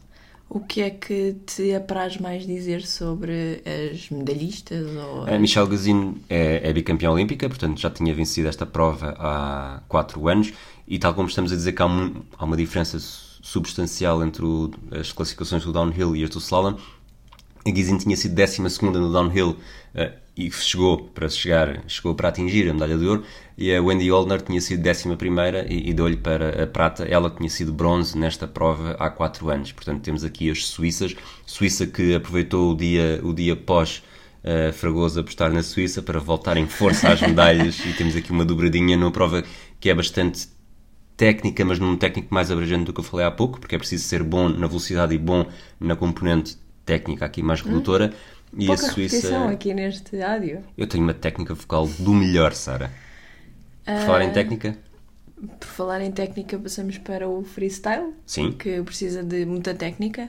[0.49, 4.85] O que é que te apraz mais dizer sobre as medalhistas?
[4.97, 5.33] Ou...
[5.33, 10.29] A Michelle Gazin é, é bicampeã olímpica, portanto já tinha vencido esta prova há 4
[10.29, 10.53] anos
[10.89, 14.73] e tal como estamos a dizer que há, um, há uma diferença substancial entre o,
[14.91, 16.75] as classificações do downhill e as do slalom,
[17.67, 19.51] a Gizin tinha sido 12 no downhill
[19.95, 23.25] uh, e chegou para chegar, chegou para atingir a medalha de ouro,
[23.59, 25.09] e a Wendy Oldner tinha sido 11
[25.69, 27.05] e, e deu-lhe para a prata.
[27.05, 29.73] Ela tinha sido bronze nesta prova há 4 anos.
[29.73, 31.15] Portanto, temos aqui as suíças.
[31.45, 34.03] Suíça que aproveitou o dia, o dia pós
[34.43, 38.45] uh, Fragoso apostar na Suíça para voltar em força às medalhas, e temos aqui uma
[38.45, 39.45] dobradinha numa prova
[39.79, 40.49] que é bastante
[41.17, 44.05] técnica, mas num técnico mais abrangente do que eu falei há pouco, porque é preciso
[44.05, 45.47] ser bom na velocidade e bom
[45.79, 46.57] na componente
[46.91, 48.13] técnica aqui mais redutora.
[48.13, 48.41] Hum?
[48.59, 49.49] E Pouca a Suíça.
[49.49, 50.65] aqui neste áudio.
[50.77, 52.91] Eu tenho uma técnica vocal do melhor, Sara.
[53.85, 53.99] Por uh...
[54.01, 54.77] falar em técnica.
[55.61, 58.13] Por falar em técnica, passamos para o freestyle.
[58.27, 58.51] Sim.
[58.51, 60.29] Que precisa de muita técnica.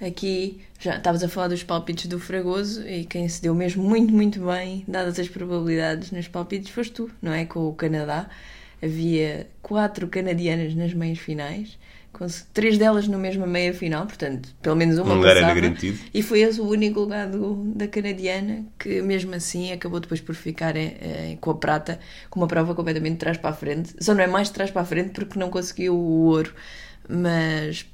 [0.00, 4.12] Aqui já estavas a falar dos palpites do Fragoso e quem se deu mesmo muito,
[4.12, 7.44] muito bem, dadas as probabilidades nos palpites, foste tu, não é?
[7.44, 8.28] Com o Canadá.
[8.82, 11.78] Havia quatro canadianas nas meias finais
[12.52, 15.98] três delas na mesma meia final, portanto, pelo menos uma um lugar passava, era garantido.
[16.12, 20.34] E foi esse o único lugar do, da canadiana que, mesmo assim, acabou depois por
[20.34, 23.94] ficar é, com a prata, com uma prova completamente de trás para a frente.
[24.00, 26.52] Só não é mais de trás para a frente porque não conseguiu o ouro,
[27.08, 27.86] mas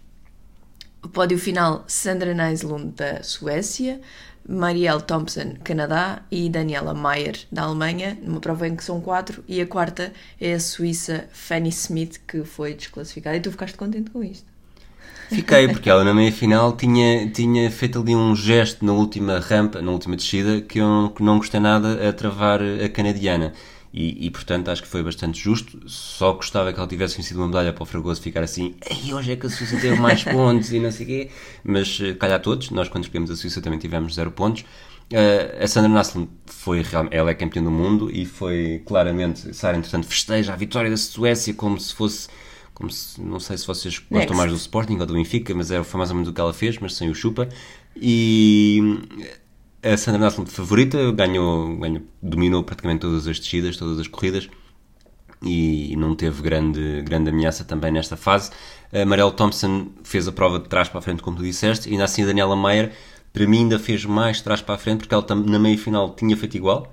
[1.02, 4.00] o pódio final: Sandra Neislund da Suécia,
[4.48, 9.60] Marielle Thompson, Canadá, e Daniela Mayer, da Alemanha, numa prova em que são quatro, e
[9.60, 13.36] a quarta é a Suíça Fanny Smith, que foi desclassificada.
[13.36, 14.46] E tu ficaste contente com isto?
[15.28, 19.82] Fiquei, porque ela na meia final tinha, tinha feito ali um gesto na última rampa,
[19.82, 23.52] na última descida, que eu não, não gostei nada a travar a canadiana.
[23.96, 25.80] E, e, portanto acho que foi bastante justo.
[25.88, 29.32] Só gostava que ela tivesse vencido uma medalha para o Fragoso ficar assim, Ei, hoje
[29.32, 31.30] é que a Suíça teve mais pontos e não sei o quê.
[31.64, 34.66] Mas eh, calhar todos, nós quando escolhemos a Suíça também tivemos zero pontos.
[35.10, 40.06] Uh, a Sandra Naslund foi ela é campeã do mundo e foi claramente, Sara, entretanto,
[40.06, 42.28] festeja a vitória da Suécia como se fosse.
[42.74, 44.36] Como se, não sei se vocês gostam Next.
[44.36, 46.52] mais do Sporting ou do Benfica, mas era, foi mais ou menos o que ela
[46.52, 47.48] fez, mas sem o chupa.
[47.96, 48.98] E
[49.82, 54.48] a Sandra Naslund favorita, ganhou, ganhou, dominou praticamente todas as descidas, todas as corridas
[55.42, 58.50] e não teve grande, grande ameaça também nesta fase.
[58.92, 61.92] A Marielle Thompson fez a prova de trás para a frente, como tu disseste, e
[61.92, 62.92] ainda assim a Daniela Mayer,
[63.32, 66.36] para mim, ainda fez mais trás para a frente, porque ela na meia final tinha
[66.36, 66.92] feito igual.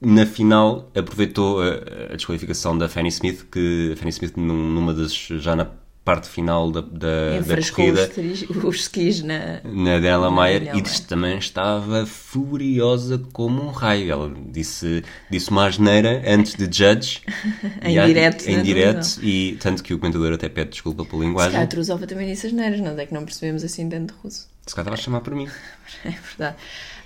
[0.00, 4.94] na final aproveitou a, a desqualificação da Fanny Smith, que a Fanny Smith num- numa
[4.94, 5.70] das já na
[6.14, 9.60] parte final da, da, da corrida os, tris- os skis na.
[9.64, 14.10] na Mayer Daniela e disse- também estava furiosa como um raio.
[14.10, 17.20] Ela disse, disse uma asneira antes de Judge.
[17.82, 19.18] Em há- direto Em direto.
[19.22, 21.52] E tanto que o comentador até pede desculpa pela Se linguagem.
[21.52, 21.68] calhar a
[22.06, 24.48] também disse as neiras, nós é que não percebemos assim tanto russo.
[24.66, 25.48] Se calhar estava a chamar por mim.
[26.04, 26.56] É verdade.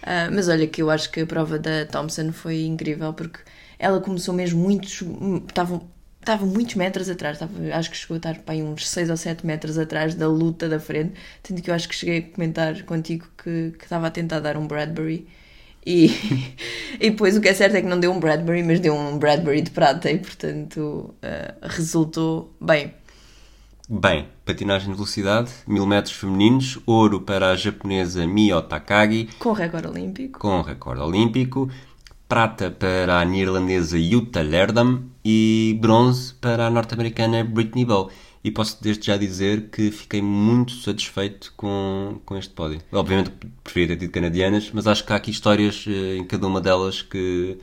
[0.03, 3.39] Ah, mas olha que eu acho que a prova da Thompson foi incrível porque
[3.79, 5.03] ela começou mesmo muitos.
[5.49, 5.81] Estava,
[6.25, 9.47] estava muitos metros atrás, estava, acho que chegou a estar para uns 6 ou 7
[9.47, 11.15] metros atrás da luta da frente.
[11.43, 14.57] Tanto que eu acho que cheguei a comentar contigo que, que estava a tentar dar
[14.57, 15.27] um Bradbury.
[15.87, 16.07] E,
[16.99, 19.19] e depois o que é certo é que não deu um Bradbury, mas deu um
[19.19, 22.95] Bradbury de prata e portanto ah, resultou bem.
[23.87, 29.89] Bem, patinagem de velocidade, 1000 metros femininos, ouro para a japonesa Mio Takagi, Com recorde
[29.89, 30.39] olímpico.
[30.39, 31.69] com recorde olímpico,
[32.29, 38.11] prata para a neerlandesa Jutta Lerdam e bronze para a norte-americana Brittany Bow.
[38.43, 42.81] E posso desde já dizer que fiquei muito satisfeito com, com este pódio.
[42.93, 43.31] Obviamente
[43.63, 47.01] preferia ter tido canadianas, mas acho que há aqui histórias eh, em cada uma delas
[47.01, 47.57] que,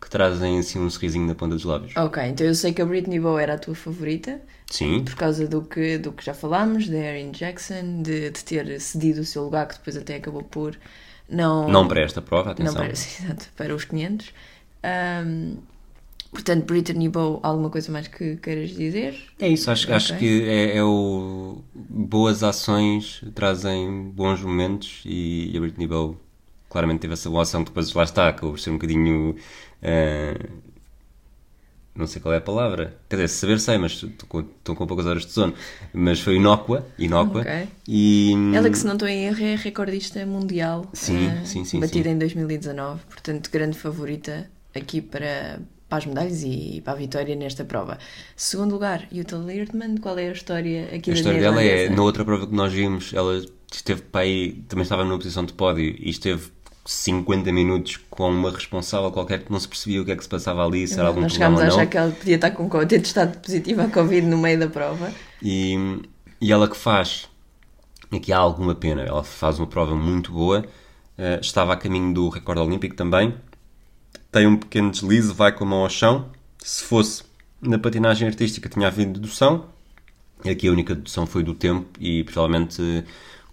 [0.00, 1.94] que trazem assim um sorrisinho na ponta dos lábios.
[1.96, 4.40] Ok, então eu sei que a Britney Bow era a tua favorita.
[4.68, 8.80] Sim, por causa do que, do que já falámos, da Erin Jackson, de, de ter
[8.80, 10.76] cedido o seu lugar, que depois até acabou por
[11.28, 11.68] não.
[11.70, 12.74] não para esta prova, não atenção.
[12.74, 14.32] para, exato, para os 500.
[14.82, 15.56] Ahm,
[16.32, 19.14] portanto, Brittany Bow, alguma coisa mais que queiras dizer?
[19.38, 19.94] É isso, acho, Ok.
[19.94, 21.62] acho que é, é o.
[21.74, 26.16] Boas ações trazem bons momentos e, a Britney Bow
[26.68, 29.36] claramente teve essa boa ação que depois lá está, acabou por ser um bocadinho.
[29.82, 30.36] eh,
[31.94, 32.96] não sei qual é a palavra.
[33.08, 35.54] Quer dizer, saber sei, mas estou com, estou com poucas horas de sono.
[35.92, 37.42] Mas foi inócua, inócua.
[37.42, 37.68] Ok.
[37.86, 40.90] E, Ela que, se não estou em erro, é recordista mundial.
[40.92, 42.16] Sim, ah, sim, sim, Batida sim.
[42.16, 43.00] em 2019.
[43.08, 47.96] Portanto, grande favorita aqui para, para as medalhas e para a vitória nesta prova.
[48.34, 49.96] Segundo lugar, Jutta Leerdman.
[49.98, 52.72] Qual é a história aqui A da história dela é, na outra prova que nós
[52.72, 53.40] vimos, ela
[53.72, 56.50] esteve para aí, também estava numa posição de pódio e esteve
[56.84, 60.28] 50 minutos com uma responsável qualquer que não se percebia o que é que se
[60.28, 61.76] passava ali, se era algum Nós problema chegámos ou a não.
[61.76, 65.10] achar que ela podia estar com ter testado positivo à Covid no meio da prova.
[65.42, 66.02] E,
[66.40, 67.28] e ela que faz,
[68.12, 70.64] aqui há alguma pena, ela faz uma prova muito boa,
[71.16, 73.34] eh, estava a caminho do recorde olímpico também,
[74.30, 77.22] tem um pequeno deslize, vai com a mão ao chão, se fosse
[77.62, 79.66] na patinagem artística tinha havido dedução,
[80.44, 83.04] aqui a única dedução foi do tempo e provavelmente eh,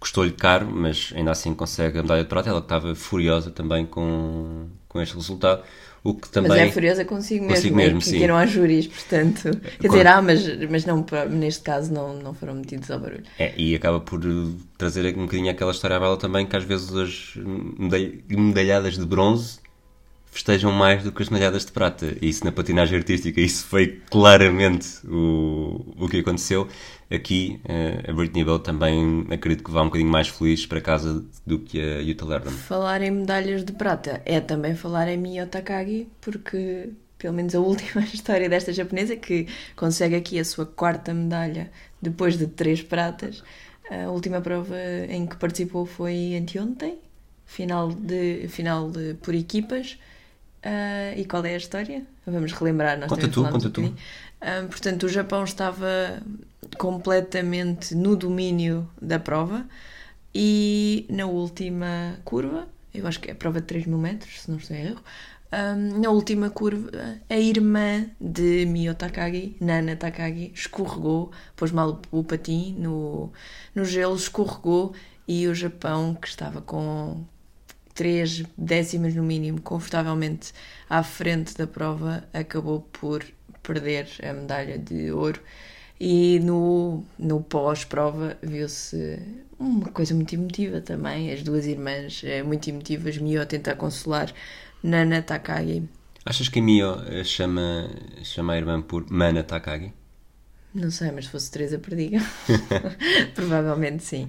[0.02, 3.86] custou-lhe caro, mas ainda assim consegue a medalha de prata, ela que estava furiosa também
[3.86, 5.62] com, com este resultado,
[6.04, 6.50] o que também...
[6.50, 9.44] Mas é furiosa consigo mesmo, Consigo mesmo, que não há júris, portanto.
[9.80, 9.92] Quer Claro.
[9.94, 13.24] dizer, há, mas, mas não, neste caso não, não foram metidos ao barulho.
[13.38, 14.20] É, e acaba por
[14.78, 17.34] trazer um bocadinho aquela história à bela também, que às vezes as
[17.78, 19.61] medalh- medalhadas de bronze
[20.32, 22.15] festejam mais do que as medalhadas de prata.
[22.22, 26.67] E isso na patinagem artística, isso foi claramente o, o que aconteceu.
[27.13, 31.24] Aqui, eh, a Britney Bow também acredito que vá um bocadinho mais feliz para casa
[31.46, 32.52] do que a Jutta Lerdam.
[32.54, 37.60] Falar em medalhas de prata é também falar em Mio Takagi, porque pelo menos a
[37.60, 41.70] última história desta japonesa, que consegue aqui a sua quarta medalha
[42.02, 43.44] depois de três pratas.
[43.89, 44.78] A última prova
[45.10, 46.98] em que participou foi anteontem,
[47.46, 50.00] final, de, final de, por equipas.
[50.63, 52.06] Ah, e qual é a história?
[52.26, 53.95] Vamos relembrar, nós Conta tu, conta um tu.
[54.39, 56.21] Ah, portanto, o Japão estava
[56.78, 59.65] completamente no domínio da prova
[60.34, 64.52] e na última curva, eu acho que é a prova de 3 mil metros, se
[64.52, 65.02] não estou em erro,
[65.52, 66.89] hum, na última curva,
[67.30, 73.32] a irmã de Mio Takagi, Nana Takagi, escorregou, pôs mal o patim no,
[73.76, 74.93] no gelo, escorregou
[75.28, 77.26] e o Japão, que estava com
[77.93, 80.54] 3 décimas no mínimo, confortavelmente
[80.89, 83.23] à frente da prova, acabou por
[83.63, 85.39] perder a medalha de ouro.
[85.99, 89.19] E no, no pós-prova viu-se
[89.60, 91.32] uma coisa muito emotiva também.
[91.32, 94.34] As duas irmãs eh, muito emotivas, Mio tentar consolar
[94.84, 95.88] Nana Takagi.
[96.25, 97.89] Achas que a Mio eh, chama,
[98.23, 99.93] chama a irmã por Mana Takagi?
[100.73, 102.19] Não sei, mas se fosse Teresa Perdiga,
[103.36, 104.27] provavelmente sim.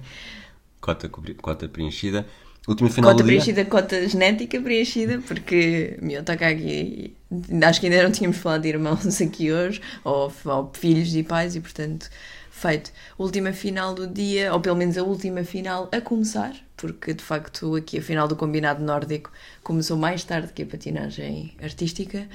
[0.79, 2.27] Cota, cota preenchida.
[2.65, 3.25] Final Cota do dia.
[3.25, 7.13] preenchida, cota genética preenchida, porque Mio Takagi,
[7.61, 11.57] acho que ainda não tínhamos falado de irmãos aqui hoje, ou, ou filhos e pais,
[11.57, 12.09] e portanto,
[12.49, 12.91] feito.
[13.17, 17.75] Última final do dia, ou pelo menos a última final a começar, porque de facto
[17.75, 19.29] aqui a final do combinado nórdico
[19.61, 22.29] começou mais tarde que a patinagem artística.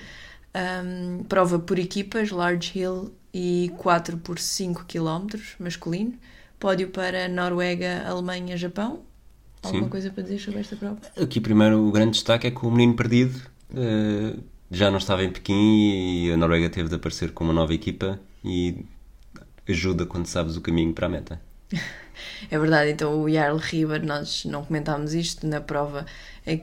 [0.55, 6.15] Um, prova por equipas, Large Hill e 4 por 5 km masculino.
[6.59, 9.08] Pódio para Noruega, Alemanha, Japão.
[9.69, 9.91] Alguma Sim.
[9.91, 10.99] coisa para dizer sobre esta prova?
[11.21, 13.41] Aqui primeiro o grande destaque é que o menino perdido
[13.75, 14.35] eh,
[14.71, 18.19] já não estava em Pequim e a Noruega teve de aparecer com uma nova equipa
[18.45, 18.85] e
[19.69, 21.41] ajuda quando sabes o caminho para a meta.
[22.51, 26.05] É verdade, então o Jarl Riber, nós não comentámos isto na prova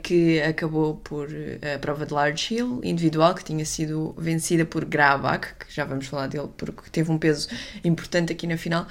[0.03, 1.29] que acabou por
[1.73, 6.07] a prova de Large Hill individual, que tinha sido vencida por Grabach, que já vamos
[6.07, 7.47] falar dele porque teve um peso
[7.83, 8.87] importante aqui na final.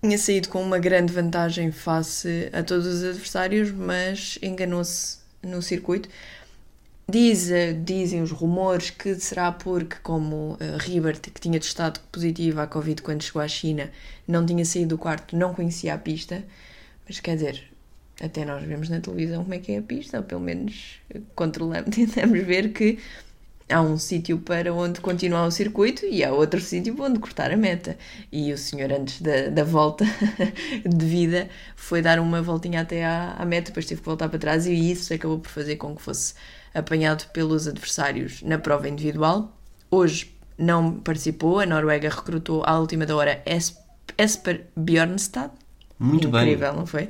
[0.00, 6.08] Tinha saído com uma grande vantagem face a todos os adversários, mas enganou-se no circuito.
[7.08, 7.50] Diz,
[7.84, 13.00] dizem os rumores que será porque, como uh, Ribert, que tinha testado positivo à Covid
[13.00, 13.92] quando chegou à China,
[14.26, 16.42] não tinha saído do quarto, não conhecia a pista.
[17.06, 17.62] Mas quer dizer,
[18.20, 21.00] até nós vemos na televisão como é que é a pista, ou pelo menos
[21.34, 22.98] controlamos, tentamos ver que
[23.68, 27.56] há um sítio para onde continuar o circuito e há outro sítio onde cortar a
[27.56, 27.96] meta.
[28.30, 30.04] E o senhor, antes da, da volta
[30.84, 34.38] de vida, foi dar uma voltinha até à, à meta, depois teve que voltar para
[34.38, 36.34] trás, e isso acabou por fazer com que fosse
[36.74, 39.56] apanhado pelos adversários na prova individual.
[39.90, 43.42] Hoje não participou, a Noruega recrutou à última da hora
[44.18, 45.50] Esper Bjornstad.
[45.98, 46.42] Muito Incrível, bem.
[46.52, 47.08] Incrível, não foi?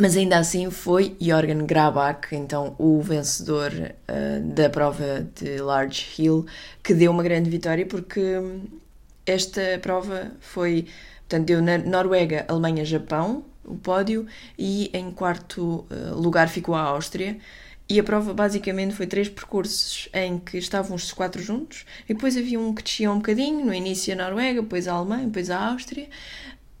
[0.00, 6.46] Mas ainda assim foi Jorgen Grabach, então o vencedor uh, da prova de Large Hill,
[6.82, 8.40] que deu uma grande vitória porque
[9.26, 10.86] esta prova foi,
[11.18, 14.26] portanto, deu na Noruega, Alemanha, Japão, o pódio,
[14.58, 17.36] e em quarto uh, lugar ficou a Áustria.
[17.86, 22.38] E a prova basicamente foi três percursos em que estavam os quatro juntos, e depois
[22.38, 25.72] havia um que descia um bocadinho, no início a Noruega, depois a Alemanha, depois a
[25.72, 26.08] Áustria,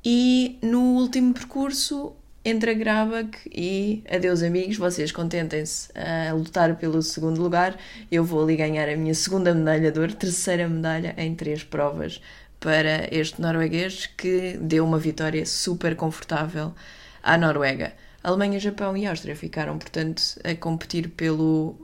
[0.02, 7.02] e no último percurso entre a Grabach e adeus amigos, vocês contentem-se a lutar pelo
[7.02, 7.76] segundo lugar,
[8.10, 12.20] eu vou ali ganhar a minha segunda medalha de ouro, terceira medalha em três provas
[12.58, 16.74] para este norueguês que deu uma vitória super confortável
[17.22, 17.92] à Noruega.
[18.22, 21.74] Alemanha, Japão e Áustria ficaram, portanto, a competir pelo,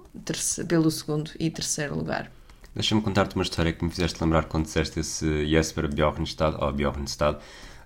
[0.68, 2.30] pelo segundo e terceiro lugar.
[2.74, 7.38] Deixa-me contar-te uma história que me fizeste lembrar quando disseste esse Jesper Bjornstad, ou Bjornstad.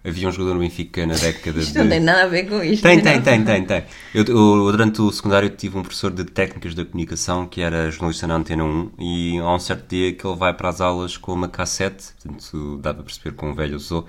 [0.02, 1.78] Havia um jogador no Benfica na década isto de...
[1.78, 2.82] não tem nada a ver com isto.
[2.82, 3.84] Tem, tem, tem, tem, tem.
[4.14, 8.26] Eu, eu, durante o secundário tive um professor de técnicas da comunicação que era jornalista
[8.26, 11.34] na Antena 1 e há um certo dia que ele vai para as aulas com
[11.34, 14.06] uma cassete, portanto dá para perceber com um velho usou,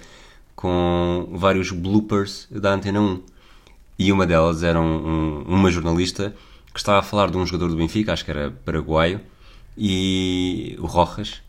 [0.56, 3.22] com vários bloopers da Antena 1
[4.00, 6.34] e uma delas era um, um, uma jornalista
[6.74, 9.20] que estava a falar de um jogador do Benfica, acho que era paraguaio,
[9.78, 11.42] e o Rojas.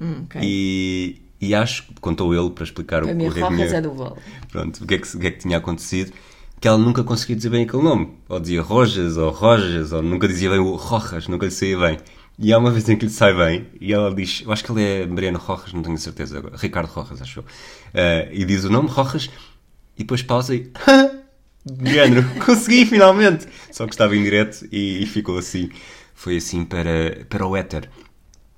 [0.00, 0.40] Hum, okay.
[0.42, 3.80] E, e acho contou ele para explicar para o, mim, o que Rojas tinha, é
[3.80, 4.22] do vôlei.
[4.48, 6.12] Pronto, o que, é que, o que é que tinha acontecido.
[6.60, 8.10] Que ela nunca conseguia dizer bem aquele nome.
[8.28, 11.98] Ou dizia Rojas, ou Rojas, ou nunca dizia bem o Rojas, nunca lhe saía bem.
[12.38, 14.70] E há uma vez em que lhe sai bem, e ela diz, eu acho que
[14.70, 17.42] ele é Mariano Rojas, não tenho certeza agora, Ricardo Rojas, acho eu.
[17.42, 19.28] Uh, e diz o nome Rojas,
[19.96, 20.70] e depois pausa e.
[21.66, 23.46] de género, consegui finalmente!
[23.72, 25.68] Só que estava em direto e, e, ficou assim.
[26.14, 27.90] Foi assim para, para o éter.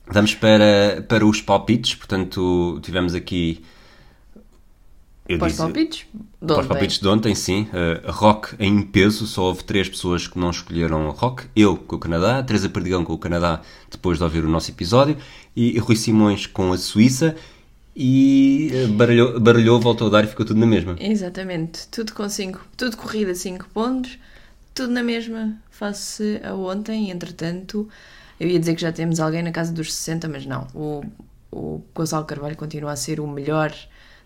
[0.07, 3.65] Vamos para, para os palpites, portanto, tivemos aqui.
[5.39, 6.07] Para os palpites?
[6.13, 7.63] De Para os palpites de ontem, sim.
[7.73, 11.47] Uh, rock em peso, só houve três pessoas que não escolheram rock.
[11.57, 15.17] Eu com o Canadá, Teresa Perdigão com o Canadá, depois de ouvir o nosso episódio,
[15.57, 17.35] e Rui Simões com a Suíça.
[17.97, 20.97] E baralhou, baralhou, voltou a dar e ficou tudo na mesma.
[20.99, 24.19] Exatamente, tudo com 5, tudo corrida 5 pontos,
[24.75, 27.11] tudo na mesma face a ontem.
[27.11, 27.89] Entretanto,
[28.39, 30.67] eu ia dizer que já temos alguém na casa dos 60, mas não.
[30.75, 31.05] O,
[31.51, 33.75] o Gonçalo Carvalho continua a ser o melhor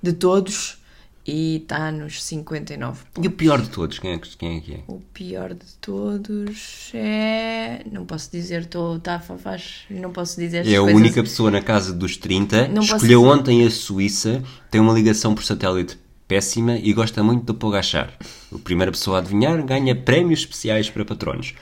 [0.02, 0.78] de todos
[1.26, 3.24] e está nos 59 pontos.
[3.24, 4.80] E o pior de todos, quem é, quem é que é?
[4.88, 7.82] O pior de todos é.
[7.92, 8.98] Não posso dizer, estou.
[8.98, 9.84] Tá, faz.
[9.90, 10.66] Não posso dizer.
[10.66, 10.94] É a coisas...
[10.94, 12.68] única pessoa na casa dos 30.
[12.68, 17.54] Não escolheu ontem a Suíça, tem uma ligação por satélite péssima e gosta muito do
[17.54, 18.12] Pogachar.
[18.54, 21.54] A primeira pessoa a adivinhar ganha prémios especiais para patronos.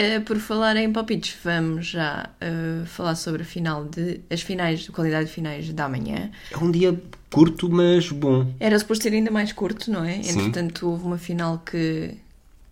[0.00, 4.80] Uh, por falar em palpites, vamos já uh, falar sobre a final de, as finais,
[4.80, 6.30] de qualidade finais da manhã.
[6.52, 6.96] É um dia
[7.28, 8.46] curto, mas bom.
[8.60, 10.22] Era suposto ser ainda mais curto, não é?
[10.22, 10.38] Sim.
[10.38, 12.14] Entretanto, houve uma final que,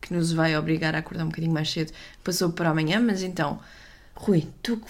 [0.01, 1.93] que nos vai obrigar a acordar um bocadinho mais cedo.
[2.23, 3.59] Passou para amanhã, mas então,
[4.15, 4.81] Rui, tu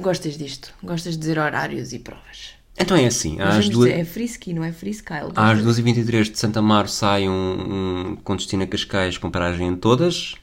[0.00, 0.74] gostas, disto?
[0.82, 2.54] Gostas de dizer horários e provas?
[2.76, 3.88] Então é assim, Mas às duas...
[3.88, 5.30] dizer, é freeski, não é freestyle.
[5.36, 9.76] Às 2h23 de Santa Mar sai um, um com destino a Cascais com paragem em
[9.76, 10.34] todas.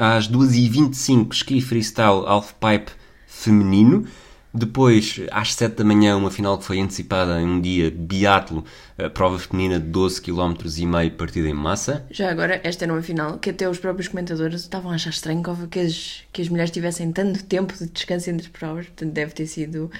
[0.00, 2.90] Às 2h25 ski freestyle halfpipe
[3.26, 4.06] feminino.
[4.52, 8.64] Depois, às 7 da manhã, uma final que foi antecipada em um dia biatlo,
[9.12, 12.06] prova feminina de 12 km e meio partida em massa.
[12.10, 15.42] Já agora, esta era uma final que até os próprios comentadores estavam a achar estranho
[15.70, 19.46] que as, que as mulheres tivessem tanto tempo de descanso entre provas, portanto deve ter
[19.46, 19.90] sido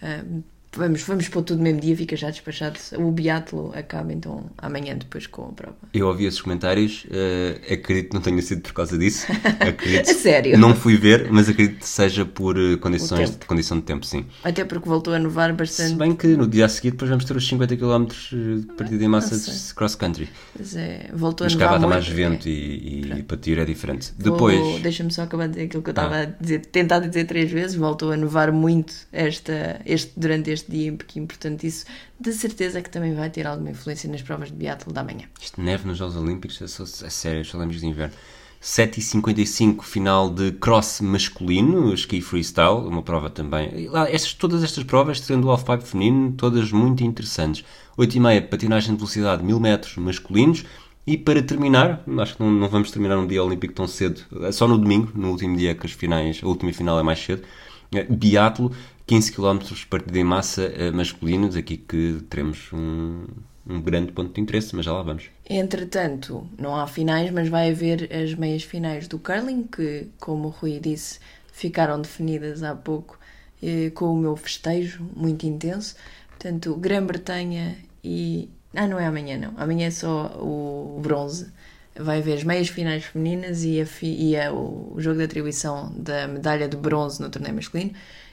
[0.00, 0.42] uh,
[0.76, 2.78] Vamos, vamos pôr tudo no mesmo dia, fica já despachado.
[2.98, 5.76] O biatlo acaba então amanhã depois com a prova.
[5.94, 9.26] Eu ouvi esses comentários, uh, acredito que não tenha sido por causa disso.
[9.60, 10.58] Acredito, a sério?
[10.58, 14.26] Não fui ver, mas acredito que seja por uh, condições de condição de tempo, sim.
[14.44, 15.90] Até porque voltou a nevar bastante.
[15.90, 19.04] Se bem que no dia a seguir depois vamos ter os 50 km de partida
[19.04, 20.28] em massa de cross country.
[20.56, 21.72] Mas é, voltou mas a nevar.
[21.72, 22.50] Mas cá mais vento é.
[22.50, 24.12] e, e para tiro é diferente.
[24.18, 24.82] Vou, depois.
[24.82, 26.22] Deixa-me só acabar de dizer aquilo que eu estava ah.
[26.22, 27.74] a dizer, tentar dizer três vezes.
[27.74, 31.84] Voltou a nevar muito esta, este, durante este dia em Pequim, portanto, isso
[32.18, 35.26] de certeza que também vai ter alguma influência nas provas de biatlo da manhã.
[35.40, 36.64] Isto neve nos Jogos Olímpicos, é,
[37.06, 38.14] é sério, falamos de inverno.
[38.60, 43.88] 7h55, final de cross masculino, ski freestyle, uma prova também.
[44.08, 47.64] Estas, todas estas provas, sendo o halfpipe feminino, todas muito interessantes.
[47.96, 50.64] 8h30, patinagem de velocidade 1000 metros masculinos.
[51.06, 54.52] E para terminar, acho que não, não, vamos terminar um dia olímpico tão cedo, é
[54.52, 57.44] só no domingo, no último dia que as finais, a última final é mais cedo.
[57.92, 58.70] É, biatlo,
[59.08, 63.24] 15 km partida em massa eh, masculinos, aqui que teremos um,
[63.66, 65.30] um grande ponto de interesse, mas já lá vamos.
[65.48, 70.50] Entretanto, não há finais, mas vai haver as meias finais do curling, que, como o
[70.50, 73.18] Rui disse, ficaram definidas há pouco
[73.62, 75.96] eh, com o meu festejo muito intenso.
[76.28, 78.50] Portanto, Grã-Bretanha e.
[78.74, 79.54] Ah, não é amanhã, não.
[79.56, 81.50] Amanhã é só o bronze.
[81.98, 84.06] Vai haver as meias finais femininas e, a fi...
[84.06, 84.52] e a...
[84.52, 87.92] o jogo de atribuição da medalha de bronze no torneio masculino.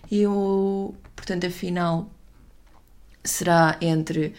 [0.10, 2.10] E o, portanto, a final
[3.24, 4.34] será entre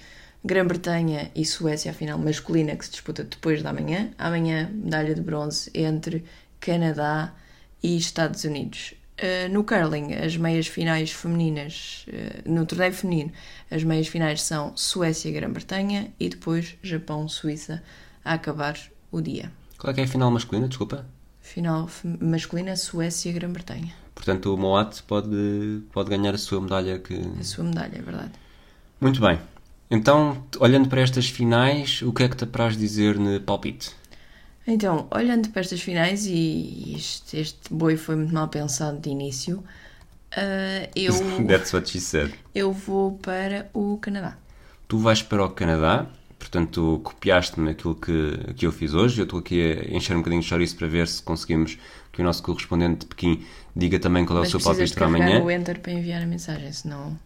[0.44, 4.10] Grã-Bretanha e Suécia, a final masculina que se disputa depois da manhã.
[4.16, 6.24] Amanhã, medalha de bronze entre
[6.60, 7.34] Canadá
[7.82, 8.94] e Estados Unidos.
[9.18, 13.32] Uh, no curling, as meias finais femininas, uh, no torneio feminino,
[13.70, 17.82] as meias finais são Suécia e Grã-Bretanha e depois Japão-Suíça
[18.24, 18.78] a acabar
[19.10, 19.50] o dia.
[19.78, 21.06] Qual é é a final masculina, desculpa?
[21.40, 21.88] Final
[22.20, 24.05] masculina, Suécia e Grã-Bretanha.
[24.16, 26.98] Portanto, o Moat pode, pode ganhar a sua medalha.
[26.98, 27.14] Que...
[27.38, 28.32] A sua medalha, é verdade.
[29.00, 29.38] Muito bem.
[29.88, 33.94] Então, olhando para estas finais, o que é que te apraz dizer no palpite?
[34.66, 39.58] Então, olhando para estas finais, e este, este boi foi muito mal pensado de início,
[39.58, 41.12] uh, eu.
[41.46, 42.34] That's what she said.
[42.52, 44.36] Eu vou para o Canadá.
[44.88, 46.06] Tu vais para o Canadá,
[46.36, 49.20] portanto, copiaste-me aquilo que, que eu fiz hoje.
[49.20, 51.78] Eu estou aqui a encher um bocadinho de chouriço para ver se conseguimos
[52.16, 53.44] que o nosso correspondente de Pequim
[53.74, 55.42] diga também qual é o seu palpite para amanhã.
[55.42, 57.16] o enter para enviar a mensagem, senão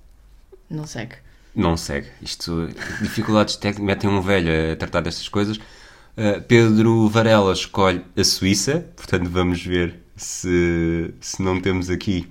[0.68, 1.14] não segue.
[1.54, 2.08] Não segue.
[2.20, 2.68] Isto,
[3.00, 5.58] dificuldades técnicas, metem um velho a tratar destas coisas.
[5.58, 12.28] Uh, Pedro Varela escolhe a Suíça, portanto vamos ver se, se não temos aqui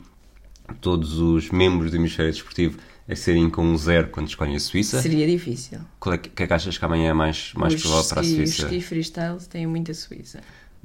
[0.81, 5.01] todos os membros do Hemisfério Desportivo a serem com um zero quando escolhem a Suíça.
[5.01, 5.79] Seria difícil.
[5.99, 8.65] Qual é que, é que achas que amanhã é mais, mais provável para a Suíça?
[8.65, 10.41] Os ski freestyle têm muita Suíça.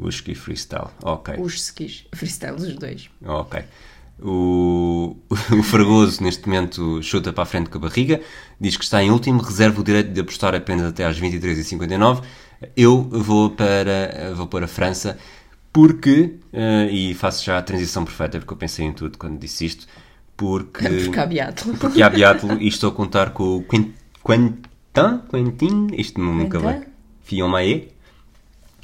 [0.09, 1.37] Ski freestyle, ok.
[1.39, 3.09] Os skis freestyle, os dois.
[3.25, 3.63] Ok.
[4.21, 8.21] O, o Fragoso, neste momento, chuta para a frente com a barriga,
[8.61, 12.23] diz que está em último, reserva o direito de apostar apenas até às 23h59.
[12.77, 15.19] Eu vou para, vou para a França
[15.73, 19.67] porque, uh, e faço já a transição perfeita, porque eu pensei em tudo quando disse
[19.67, 19.89] isto,
[20.37, 21.77] porque, porque há Beatle.
[21.77, 22.11] Porque há
[22.61, 23.93] e estou a contar com o Quentin,
[25.29, 26.87] Quentin, isto nunca vai,
[27.25, 27.89] Fionmaé,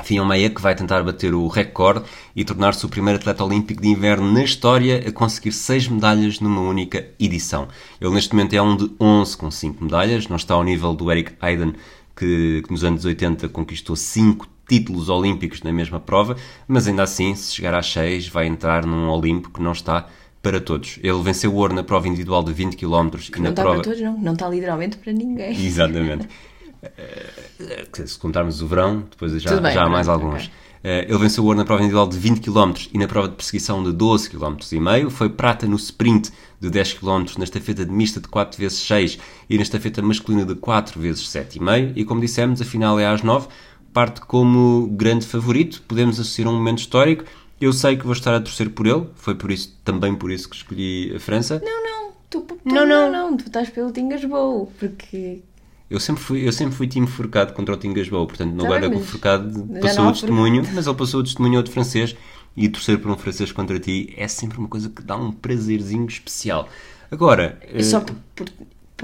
[0.03, 3.89] Fion Maia, que vai tentar bater o recorde e tornar-se o primeiro atleta olímpico de
[3.89, 7.69] inverno na história a conseguir 6 medalhas numa única edição.
[8.01, 11.11] Ele neste momento é um de 11 com 5 medalhas, não está ao nível do
[11.11, 11.75] Eric Hayden,
[12.17, 16.37] que, que nos anos 80 conquistou 5 títulos olímpicos na mesma prova,
[16.69, 20.07] mas ainda assim, se chegar às 6, vai entrar num olímpico que não está
[20.43, 20.99] para todos.
[21.03, 23.51] Ele venceu o ouro na prova individual de 20 km e na não prova...
[23.51, 24.19] está para todos, não.
[24.19, 25.53] Não está literalmente para ninguém.
[25.53, 26.29] Exatamente.
[26.83, 30.45] Eh, se contarmos o verão, depois já, bem, já há mais alguns.
[30.45, 30.51] Okay.
[30.83, 33.35] Eh, ele venceu o ouro na prova individual de 20 km e na prova de
[33.35, 35.11] perseguição de 12 km e meio.
[35.11, 39.19] Foi prata no sprint de 10 km, na estafeta de mista de 4 vezes 6
[39.49, 41.93] e na estafeta masculina de 4 vezes 7,5.
[41.97, 43.49] E como dissemos, a final é às 9.
[43.93, 45.83] Parte como grande favorito.
[45.87, 47.25] Podemos assistir a um momento histórico.
[47.61, 49.07] Eu sei que vou estar a torcer por ele.
[49.17, 51.61] Foi por isso, também por isso que escolhi a França.
[51.63, 52.11] Não, não.
[52.31, 55.43] Tu, tu, não, não, não, tu estás pelo Tingas Bowl, porque
[55.91, 58.97] eu sempre fui, eu sempre fui time Furcado contra o Tingasboa, portanto não guarda que
[58.97, 62.17] o Furcado passou o testemunho, mas ele passou o testemunho outro francês
[62.57, 66.07] e torcer por um francês contra ti é sempre uma coisa que dá um prazerzinho
[66.07, 66.69] especial.
[67.11, 67.59] Agora.
[67.83, 68.49] Só uh, por, por,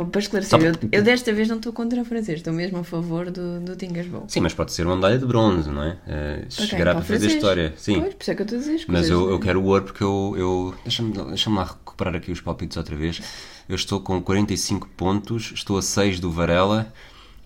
[0.04, 3.30] para esclarecer, eu, eu, desta vez não estou contra o francês, estou mesmo a favor
[3.30, 4.24] do, do Tingasboa.
[4.28, 5.96] Sim, mas pode ser uma medalha de bronze, não é?
[6.06, 7.72] Uh, chegará para, para fazer história.
[7.76, 8.00] Sim.
[8.00, 9.84] Pois, por isso é que eu estou a dizer Mas eu, eu quero o ouro
[9.84, 10.34] porque eu.
[10.36, 13.20] eu Deixa-me deixa lá recuperar aqui os palpites outra vez.
[13.68, 16.92] Eu estou com 45 pontos, estou a 6 do Varela.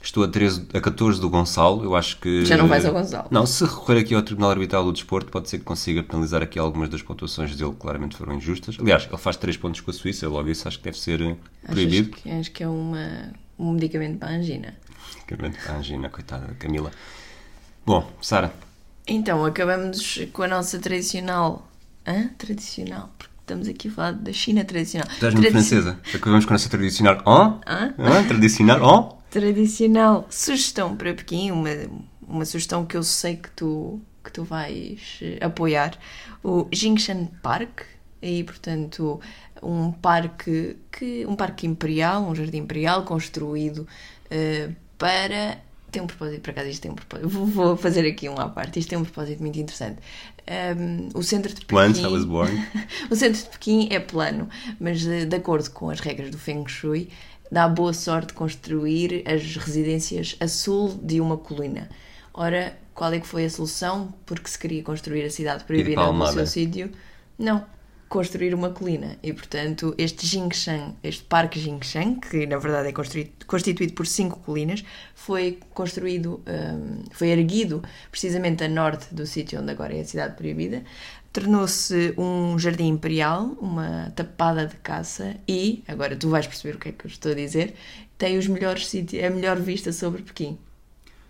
[0.03, 1.85] Estou a, 13, a 14 do Gonçalo.
[1.85, 2.45] Eu acho que.
[2.47, 3.29] Já não vais ao Gonçalo.
[3.31, 6.59] Não, se recorrer aqui ao Tribunal Arbitral do Desporto, pode ser que consiga penalizar aqui
[6.59, 8.77] algumas das pontuações dele, que claramente foram injustas.
[8.81, 11.37] Aliás, ele faz 3 pontos com a Suíça, logo isso acho que deve ser eh,
[11.67, 12.11] proibido.
[12.13, 14.75] Achas que, acho que é uma, um medicamento para a angina.
[15.15, 16.91] Medicamento para a angina, coitada da Camila.
[17.85, 18.53] Bom, Sara.
[19.07, 21.69] Então, acabamos com a nossa tradicional.
[22.07, 22.29] Hã?
[22.39, 23.11] Tradicional?
[23.19, 25.09] Porque estamos aqui a falar da China tradicional.
[25.11, 26.01] És muito Tradici- francesa.
[26.15, 27.23] Acabamos com a nossa tradicional.
[27.27, 27.33] Oh?
[27.71, 27.95] Hã?
[27.99, 28.25] Hã?
[28.27, 28.81] Tradicional?
[28.83, 29.20] Oh?
[29.31, 31.71] Tradicional sugestão para Pequim, uma,
[32.27, 35.97] uma sugestão que eu sei que tu, que tu vais eh, apoiar,
[36.43, 37.83] o Jingshan Park,
[38.23, 39.21] e portanto
[39.63, 43.87] um parque, que, um parque imperial, um jardim imperial construído
[44.31, 45.59] eh, para...
[45.91, 47.29] Tem um propósito, por acaso isto tem um propósito.
[47.29, 48.79] Vou, vou fazer aqui um à parte.
[48.79, 49.99] Isto tem um propósito muito interessante.
[50.79, 51.75] Um, o centro de Pequim...
[51.75, 52.53] Once I was born.
[53.11, 56.65] O centro de Pequim é plano, mas eh, de acordo com as regras do Feng
[56.69, 57.09] Shui,
[57.51, 61.89] dá boa sorte construir as residências a sul de uma colina.
[62.33, 64.15] Ora, qual é que foi a solução?
[64.25, 66.91] Porque se queria construir a cidade proibida no seu sítio?
[67.39, 67.65] Não.
[68.09, 69.17] Construir uma colina.
[69.23, 72.93] E, portanto, este Jingshan, este Parque Jingshan, que na verdade é
[73.47, 74.85] constituído por cinco colinas,
[75.15, 80.37] foi construído, hum, foi erguido precisamente a norte do sítio onde agora é a cidade
[80.37, 80.83] proibida.
[81.33, 86.89] Tornou-se um jardim imperial, uma tapada de caça e, agora tu vais perceber o que
[86.89, 87.75] é que eu estou a dizer,
[88.19, 90.59] tem os melhores sítios, a melhor vista sobre Pequim.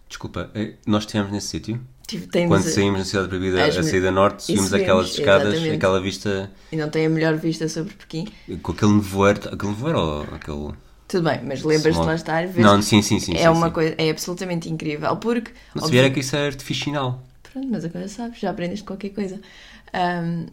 [0.09, 1.81] Desculpa, eh, nós estivemos nesse sítio?
[2.11, 5.77] Tipo, Quando saímos na Cidade Proibida, a saída norte, subimos aquelas escadas, exatamente.
[5.77, 8.27] aquela vista E não tem a melhor vista sobre Pequim.
[8.63, 9.49] com aquele nevoeiro.
[9.49, 10.73] Aquele nevoeiro ou aquele.
[11.07, 12.47] Tudo bem, mas lembras-te lá estar?
[12.49, 13.35] vês Não, sim, sim, sim.
[13.35, 13.73] é sim, uma sim.
[13.73, 15.53] coisa, é absolutamente incrível, porque...
[15.75, 17.23] Não se vier que isso é artificial.
[17.53, 19.41] Pronto, mas agora sabes, já aprendeste qualquer coisa.
[19.93, 20.47] Ahm,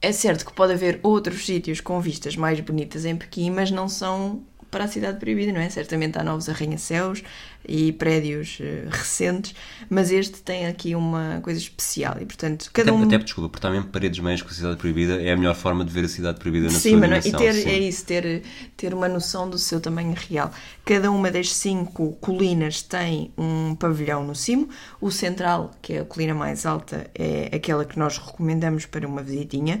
[0.00, 3.88] é certo que pode haver outros sítios com vistas mais bonitas em Pequim, mas não
[3.88, 4.42] são
[4.76, 5.70] para a cidade proibida, não é?
[5.70, 7.22] Certamente há novos arranha-céus
[7.66, 9.54] e prédios eh, recentes,
[9.88, 13.02] mas este tem aqui uma coisa especial e, portanto, cada Até, um...
[13.04, 15.90] até desculpa, porque também paredes meias com a Cidade Proibida é a melhor forma de
[15.90, 17.70] ver a Cidade Proibida na Sim, sua mas não- e ter, sim.
[17.70, 18.42] é isso, ter,
[18.76, 20.52] ter uma noção do seu tamanho real.
[20.84, 24.68] Cada uma das cinco colinas tem um pavilhão no cimo.
[25.00, 29.22] O central, que é a colina mais alta, é aquela que nós recomendamos para uma
[29.22, 29.80] visitinha.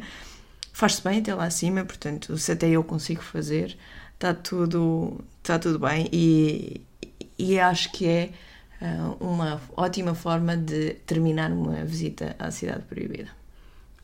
[0.72, 3.76] Faz-se bem até lá acima, portanto, se até eu consigo fazer,
[4.16, 6.08] está tudo, está tudo bem.
[6.12, 6.80] E,
[7.38, 8.30] e acho que é
[8.80, 13.28] ah, uma ótima forma de terminar uma visita à Cidade Proibida.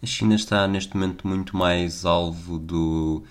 [0.02, 3.22] A China está neste momento muito mais alvo do.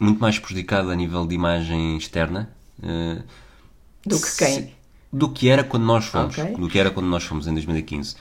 [0.00, 2.50] muito mais prejudicada a nível de imagem externa.
[2.82, 3.22] eh,
[4.04, 4.74] Do que se- quem?
[5.12, 6.36] Do que era quando nós fomos.
[6.36, 6.56] Ok.
[6.56, 8.16] Do que era quando nós fomos em 2015.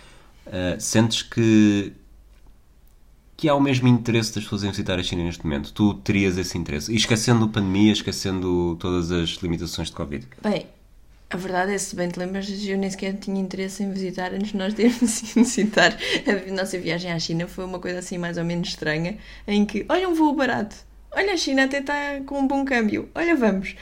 [0.46, 1.92] Eh, sentes que.
[3.44, 5.74] Que há o mesmo interesse das pessoas em visitar a China neste momento?
[5.74, 6.94] Tu terias esse interesse?
[6.94, 10.26] E esquecendo a pandemia, esquecendo todas as limitações de Covid.
[10.42, 10.66] Bem,
[11.30, 14.52] a verdade é, se bem te lembras, eu nem sequer tinha interesse em visitar antes
[14.52, 15.94] de nós termos ido visitar.
[16.26, 19.86] A nossa viagem à China foi uma coisa assim mais ou menos estranha, em que,
[19.90, 20.78] olha um voo barato,
[21.12, 23.76] olha a China até está com um bom câmbio, olha vamos.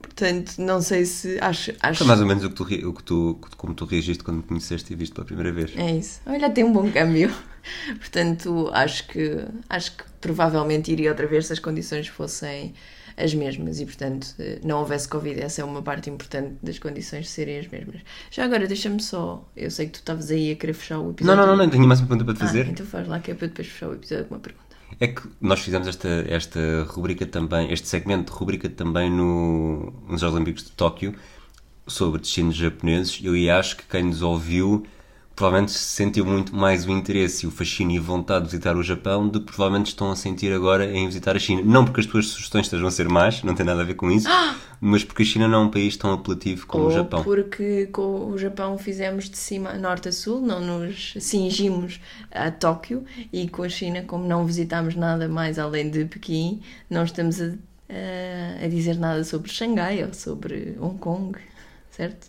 [0.00, 1.36] Portanto, não sei se.
[1.42, 1.74] Acho.
[1.82, 4.38] acho Foi mais ou menos o que tu, o que tu, como tu reagiste quando
[4.38, 5.72] me conheceste e viste pela primeira vez.
[5.76, 6.22] É isso.
[6.24, 7.30] Olha, tem um bom câmbio.
[7.98, 12.74] Portanto, acho que, acho que provavelmente iria outra vez se as condições fossem
[13.16, 15.40] as mesmas e, portanto, eh, não houvesse Covid.
[15.40, 18.00] Essa é uma parte importante das condições serem as mesmas.
[18.30, 19.46] Já agora, deixa-me só.
[19.54, 21.36] Eu sei que tu estavas aí a querer fechar o Não, episódio.
[21.36, 22.66] não, não, não, tenho mais uma pergunta para te Ah, fazer.
[22.68, 24.64] então faz lá que é para depois fechar o episódio com uma pergunta.
[24.98, 30.20] É que nós fizemos esta, esta rubrica também, este segmento de rubrica também no, nos
[30.20, 31.14] Jogos Olímpicos de Tóquio
[31.86, 33.20] sobre destinos japoneses.
[33.22, 34.86] Eu acho que quem nos ouviu
[35.40, 39.26] provavelmente sentiu muito mais o interesse e o fascínio e vontade de visitar o Japão
[39.26, 41.62] do que provavelmente estão a sentir agora em visitar a China.
[41.64, 44.10] Não porque as tuas sugestões estejam a ser más, não tem nada a ver com
[44.10, 44.28] isso,
[44.82, 47.24] mas porque a China não é um país tão apelativo como o Ou Japão.
[47.24, 51.98] porque com o Japão fizemos de cima norte a sul, não nos cingimos
[52.30, 56.60] a Tóquio e com a China, como não visitámos nada mais além de Pequim,
[56.90, 57.46] não estamos a,
[57.88, 61.38] a- a dizer nada sobre Xangai ou sobre Hong Kong,
[61.90, 62.28] certo?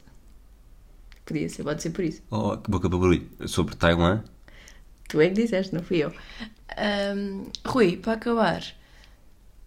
[1.26, 2.22] Podia ser, pode ser por isso.
[2.30, 3.28] Oh, que boca para barulho.
[3.48, 4.24] Sobre Taiwan,
[5.08, 6.14] Tu é que disseste, não fui eu.
[6.78, 8.64] Ahm, Rui, para acabar,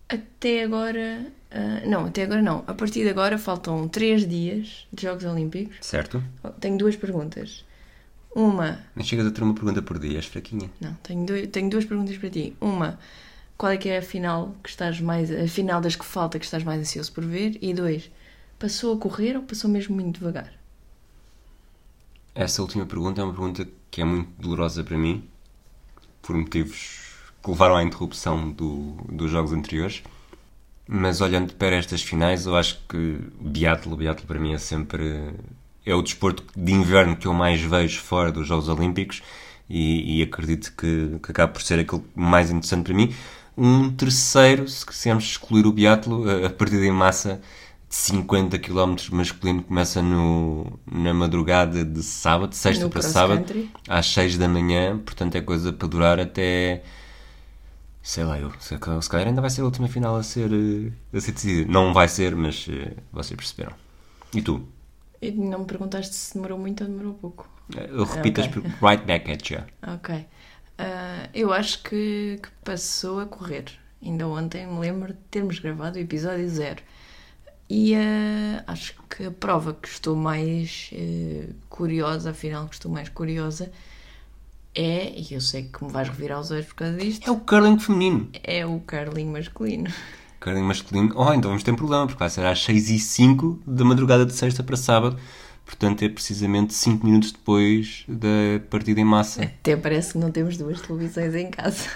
[0.08, 1.26] até agora.
[1.50, 2.64] ah, não, até agora não.
[2.66, 5.76] A partir de agora faltam três dias de Jogos Olímpicos.
[5.80, 6.22] certo?
[6.60, 7.64] Tenho duas perguntas.
[8.34, 10.68] Uma, Nem chegas a ter uma pergunta por dia, és fraquinha.
[10.80, 12.56] não, tenho, dois, tenho duas perguntas para ti.
[12.60, 12.98] Uma,
[13.56, 16.44] qual é que é a final que estás mais, a final das que falta que
[16.44, 17.56] estás mais ansioso por ver?
[17.62, 18.10] E dois,
[18.58, 20.52] passou a correr ou passou mesmo muito devagar?
[22.34, 25.22] Essa última pergunta é uma pergunta que é muito dolorosa para mim,
[26.20, 27.00] por motivos
[27.42, 30.02] que levaram à interrupção do, dos jogos anteriores.
[30.86, 35.32] Mas olhando para estas finais, eu acho que biatlo, biatlo para mim é sempre
[35.86, 39.22] é o desporto de inverno que eu mais vejo fora dos Jogos Olímpicos
[39.68, 43.14] e, e acredito que, que acaba por ser aquele mais interessante para mim.
[43.56, 47.40] Um terceiro, se quisermos excluir o biatlo, a, partida em massa
[47.96, 53.70] 50 km masculino começa no, na madrugada de sábado, de sexta No para sábado, country.
[53.88, 56.82] às 6 da manhã, portanto é coisa para durar até
[58.02, 61.20] sei lá eu, se, calhar ainda vai ser a última final a ser, eh, a
[61.20, 61.72] ser decidida.
[61.72, 63.74] Não vai ser, mas eh, vocês perceberam.
[64.34, 64.68] E tu?
[65.22, 67.48] E não me perguntaste se demorou muito ou demorou pouco.
[67.74, 68.62] Eu repito Ok.
[68.66, 69.60] as right back at you.
[69.94, 70.26] Ok.
[70.78, 73.64] Ah, eu acho que, que passou a correr.
[74.02, 76.82] Ainda ontem me lembro de termos gravado o episódio zero.
[77.76, 83.08] E ah, acho que a prova que estou mais eh, curiosa, afinal que estou mais
[83.08, 83.72] curiosa,
[84.76, 87.40] é, e eu sei que me vais revirar os olhos por causa disto, É o
[87.40, 88.28] curling feminino.
[88.44, 89.90] é o curling masculino.
[90.38, 91.12] Curling masculino.
[91.16, 94.24] Oh, então vamos ter um problema, porque vai ser às 6 e 05 da madrugada
[94.24, 95.18] de sexta para sábado.
[95.66, 99.42] Portanto, é precisamente 5 minutos depois da partida em massa.
[99.42, 101.88] Até parece que não temos duas televisões em casa.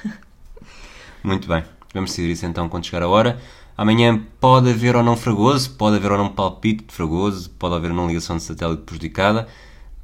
[1.22, 1.62] Muito bem.
[1.94, 3.38] Vamos decidir isso então quando chegar a hora.
[3.78, 7.92] Amanhã pode haver ou não Fragoso, pode haver ou não palpite de Fragoso, pode haver
[7.92, 9.46] ou não ligação de satélite prejudicada.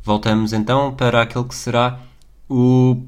[0.02, 1.98] Voltamos então para aquele que será
[2.48, 3.02] o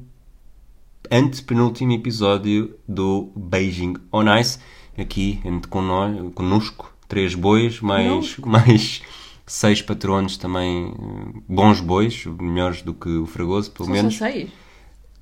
[1.09, 4.59] antepenúltimo episódio do Beijing on Ice.
[4.97, 9.01] Aqui entre conno- connosco, três bois, mais, mais
[9.45, 14.17] seis patronos também, eh, bons bois, melhores do que o Fragoso, pelo São menos.
[14.17, 14.49] só seis.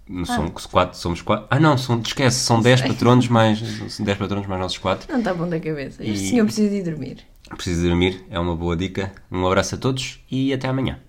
[0.07, 1.47] Não São quatro, somos quatro.
[1.49, 2.89] Ah, não, são, esquece, são 10 sei.
[2.89, 3.59] patronos mais
[3.99, 5.11] 10 patronos mais nossos quatro.
[5.11, 6.03] Não está bom da cabeça.
[6.03, 7.17] Este E- senhor precisa de ir dormir.
[7.55, 9.11] Preciso dormir, é uma boa dica.
[9.31, 10.99] Um abraço a todos e até amanhã.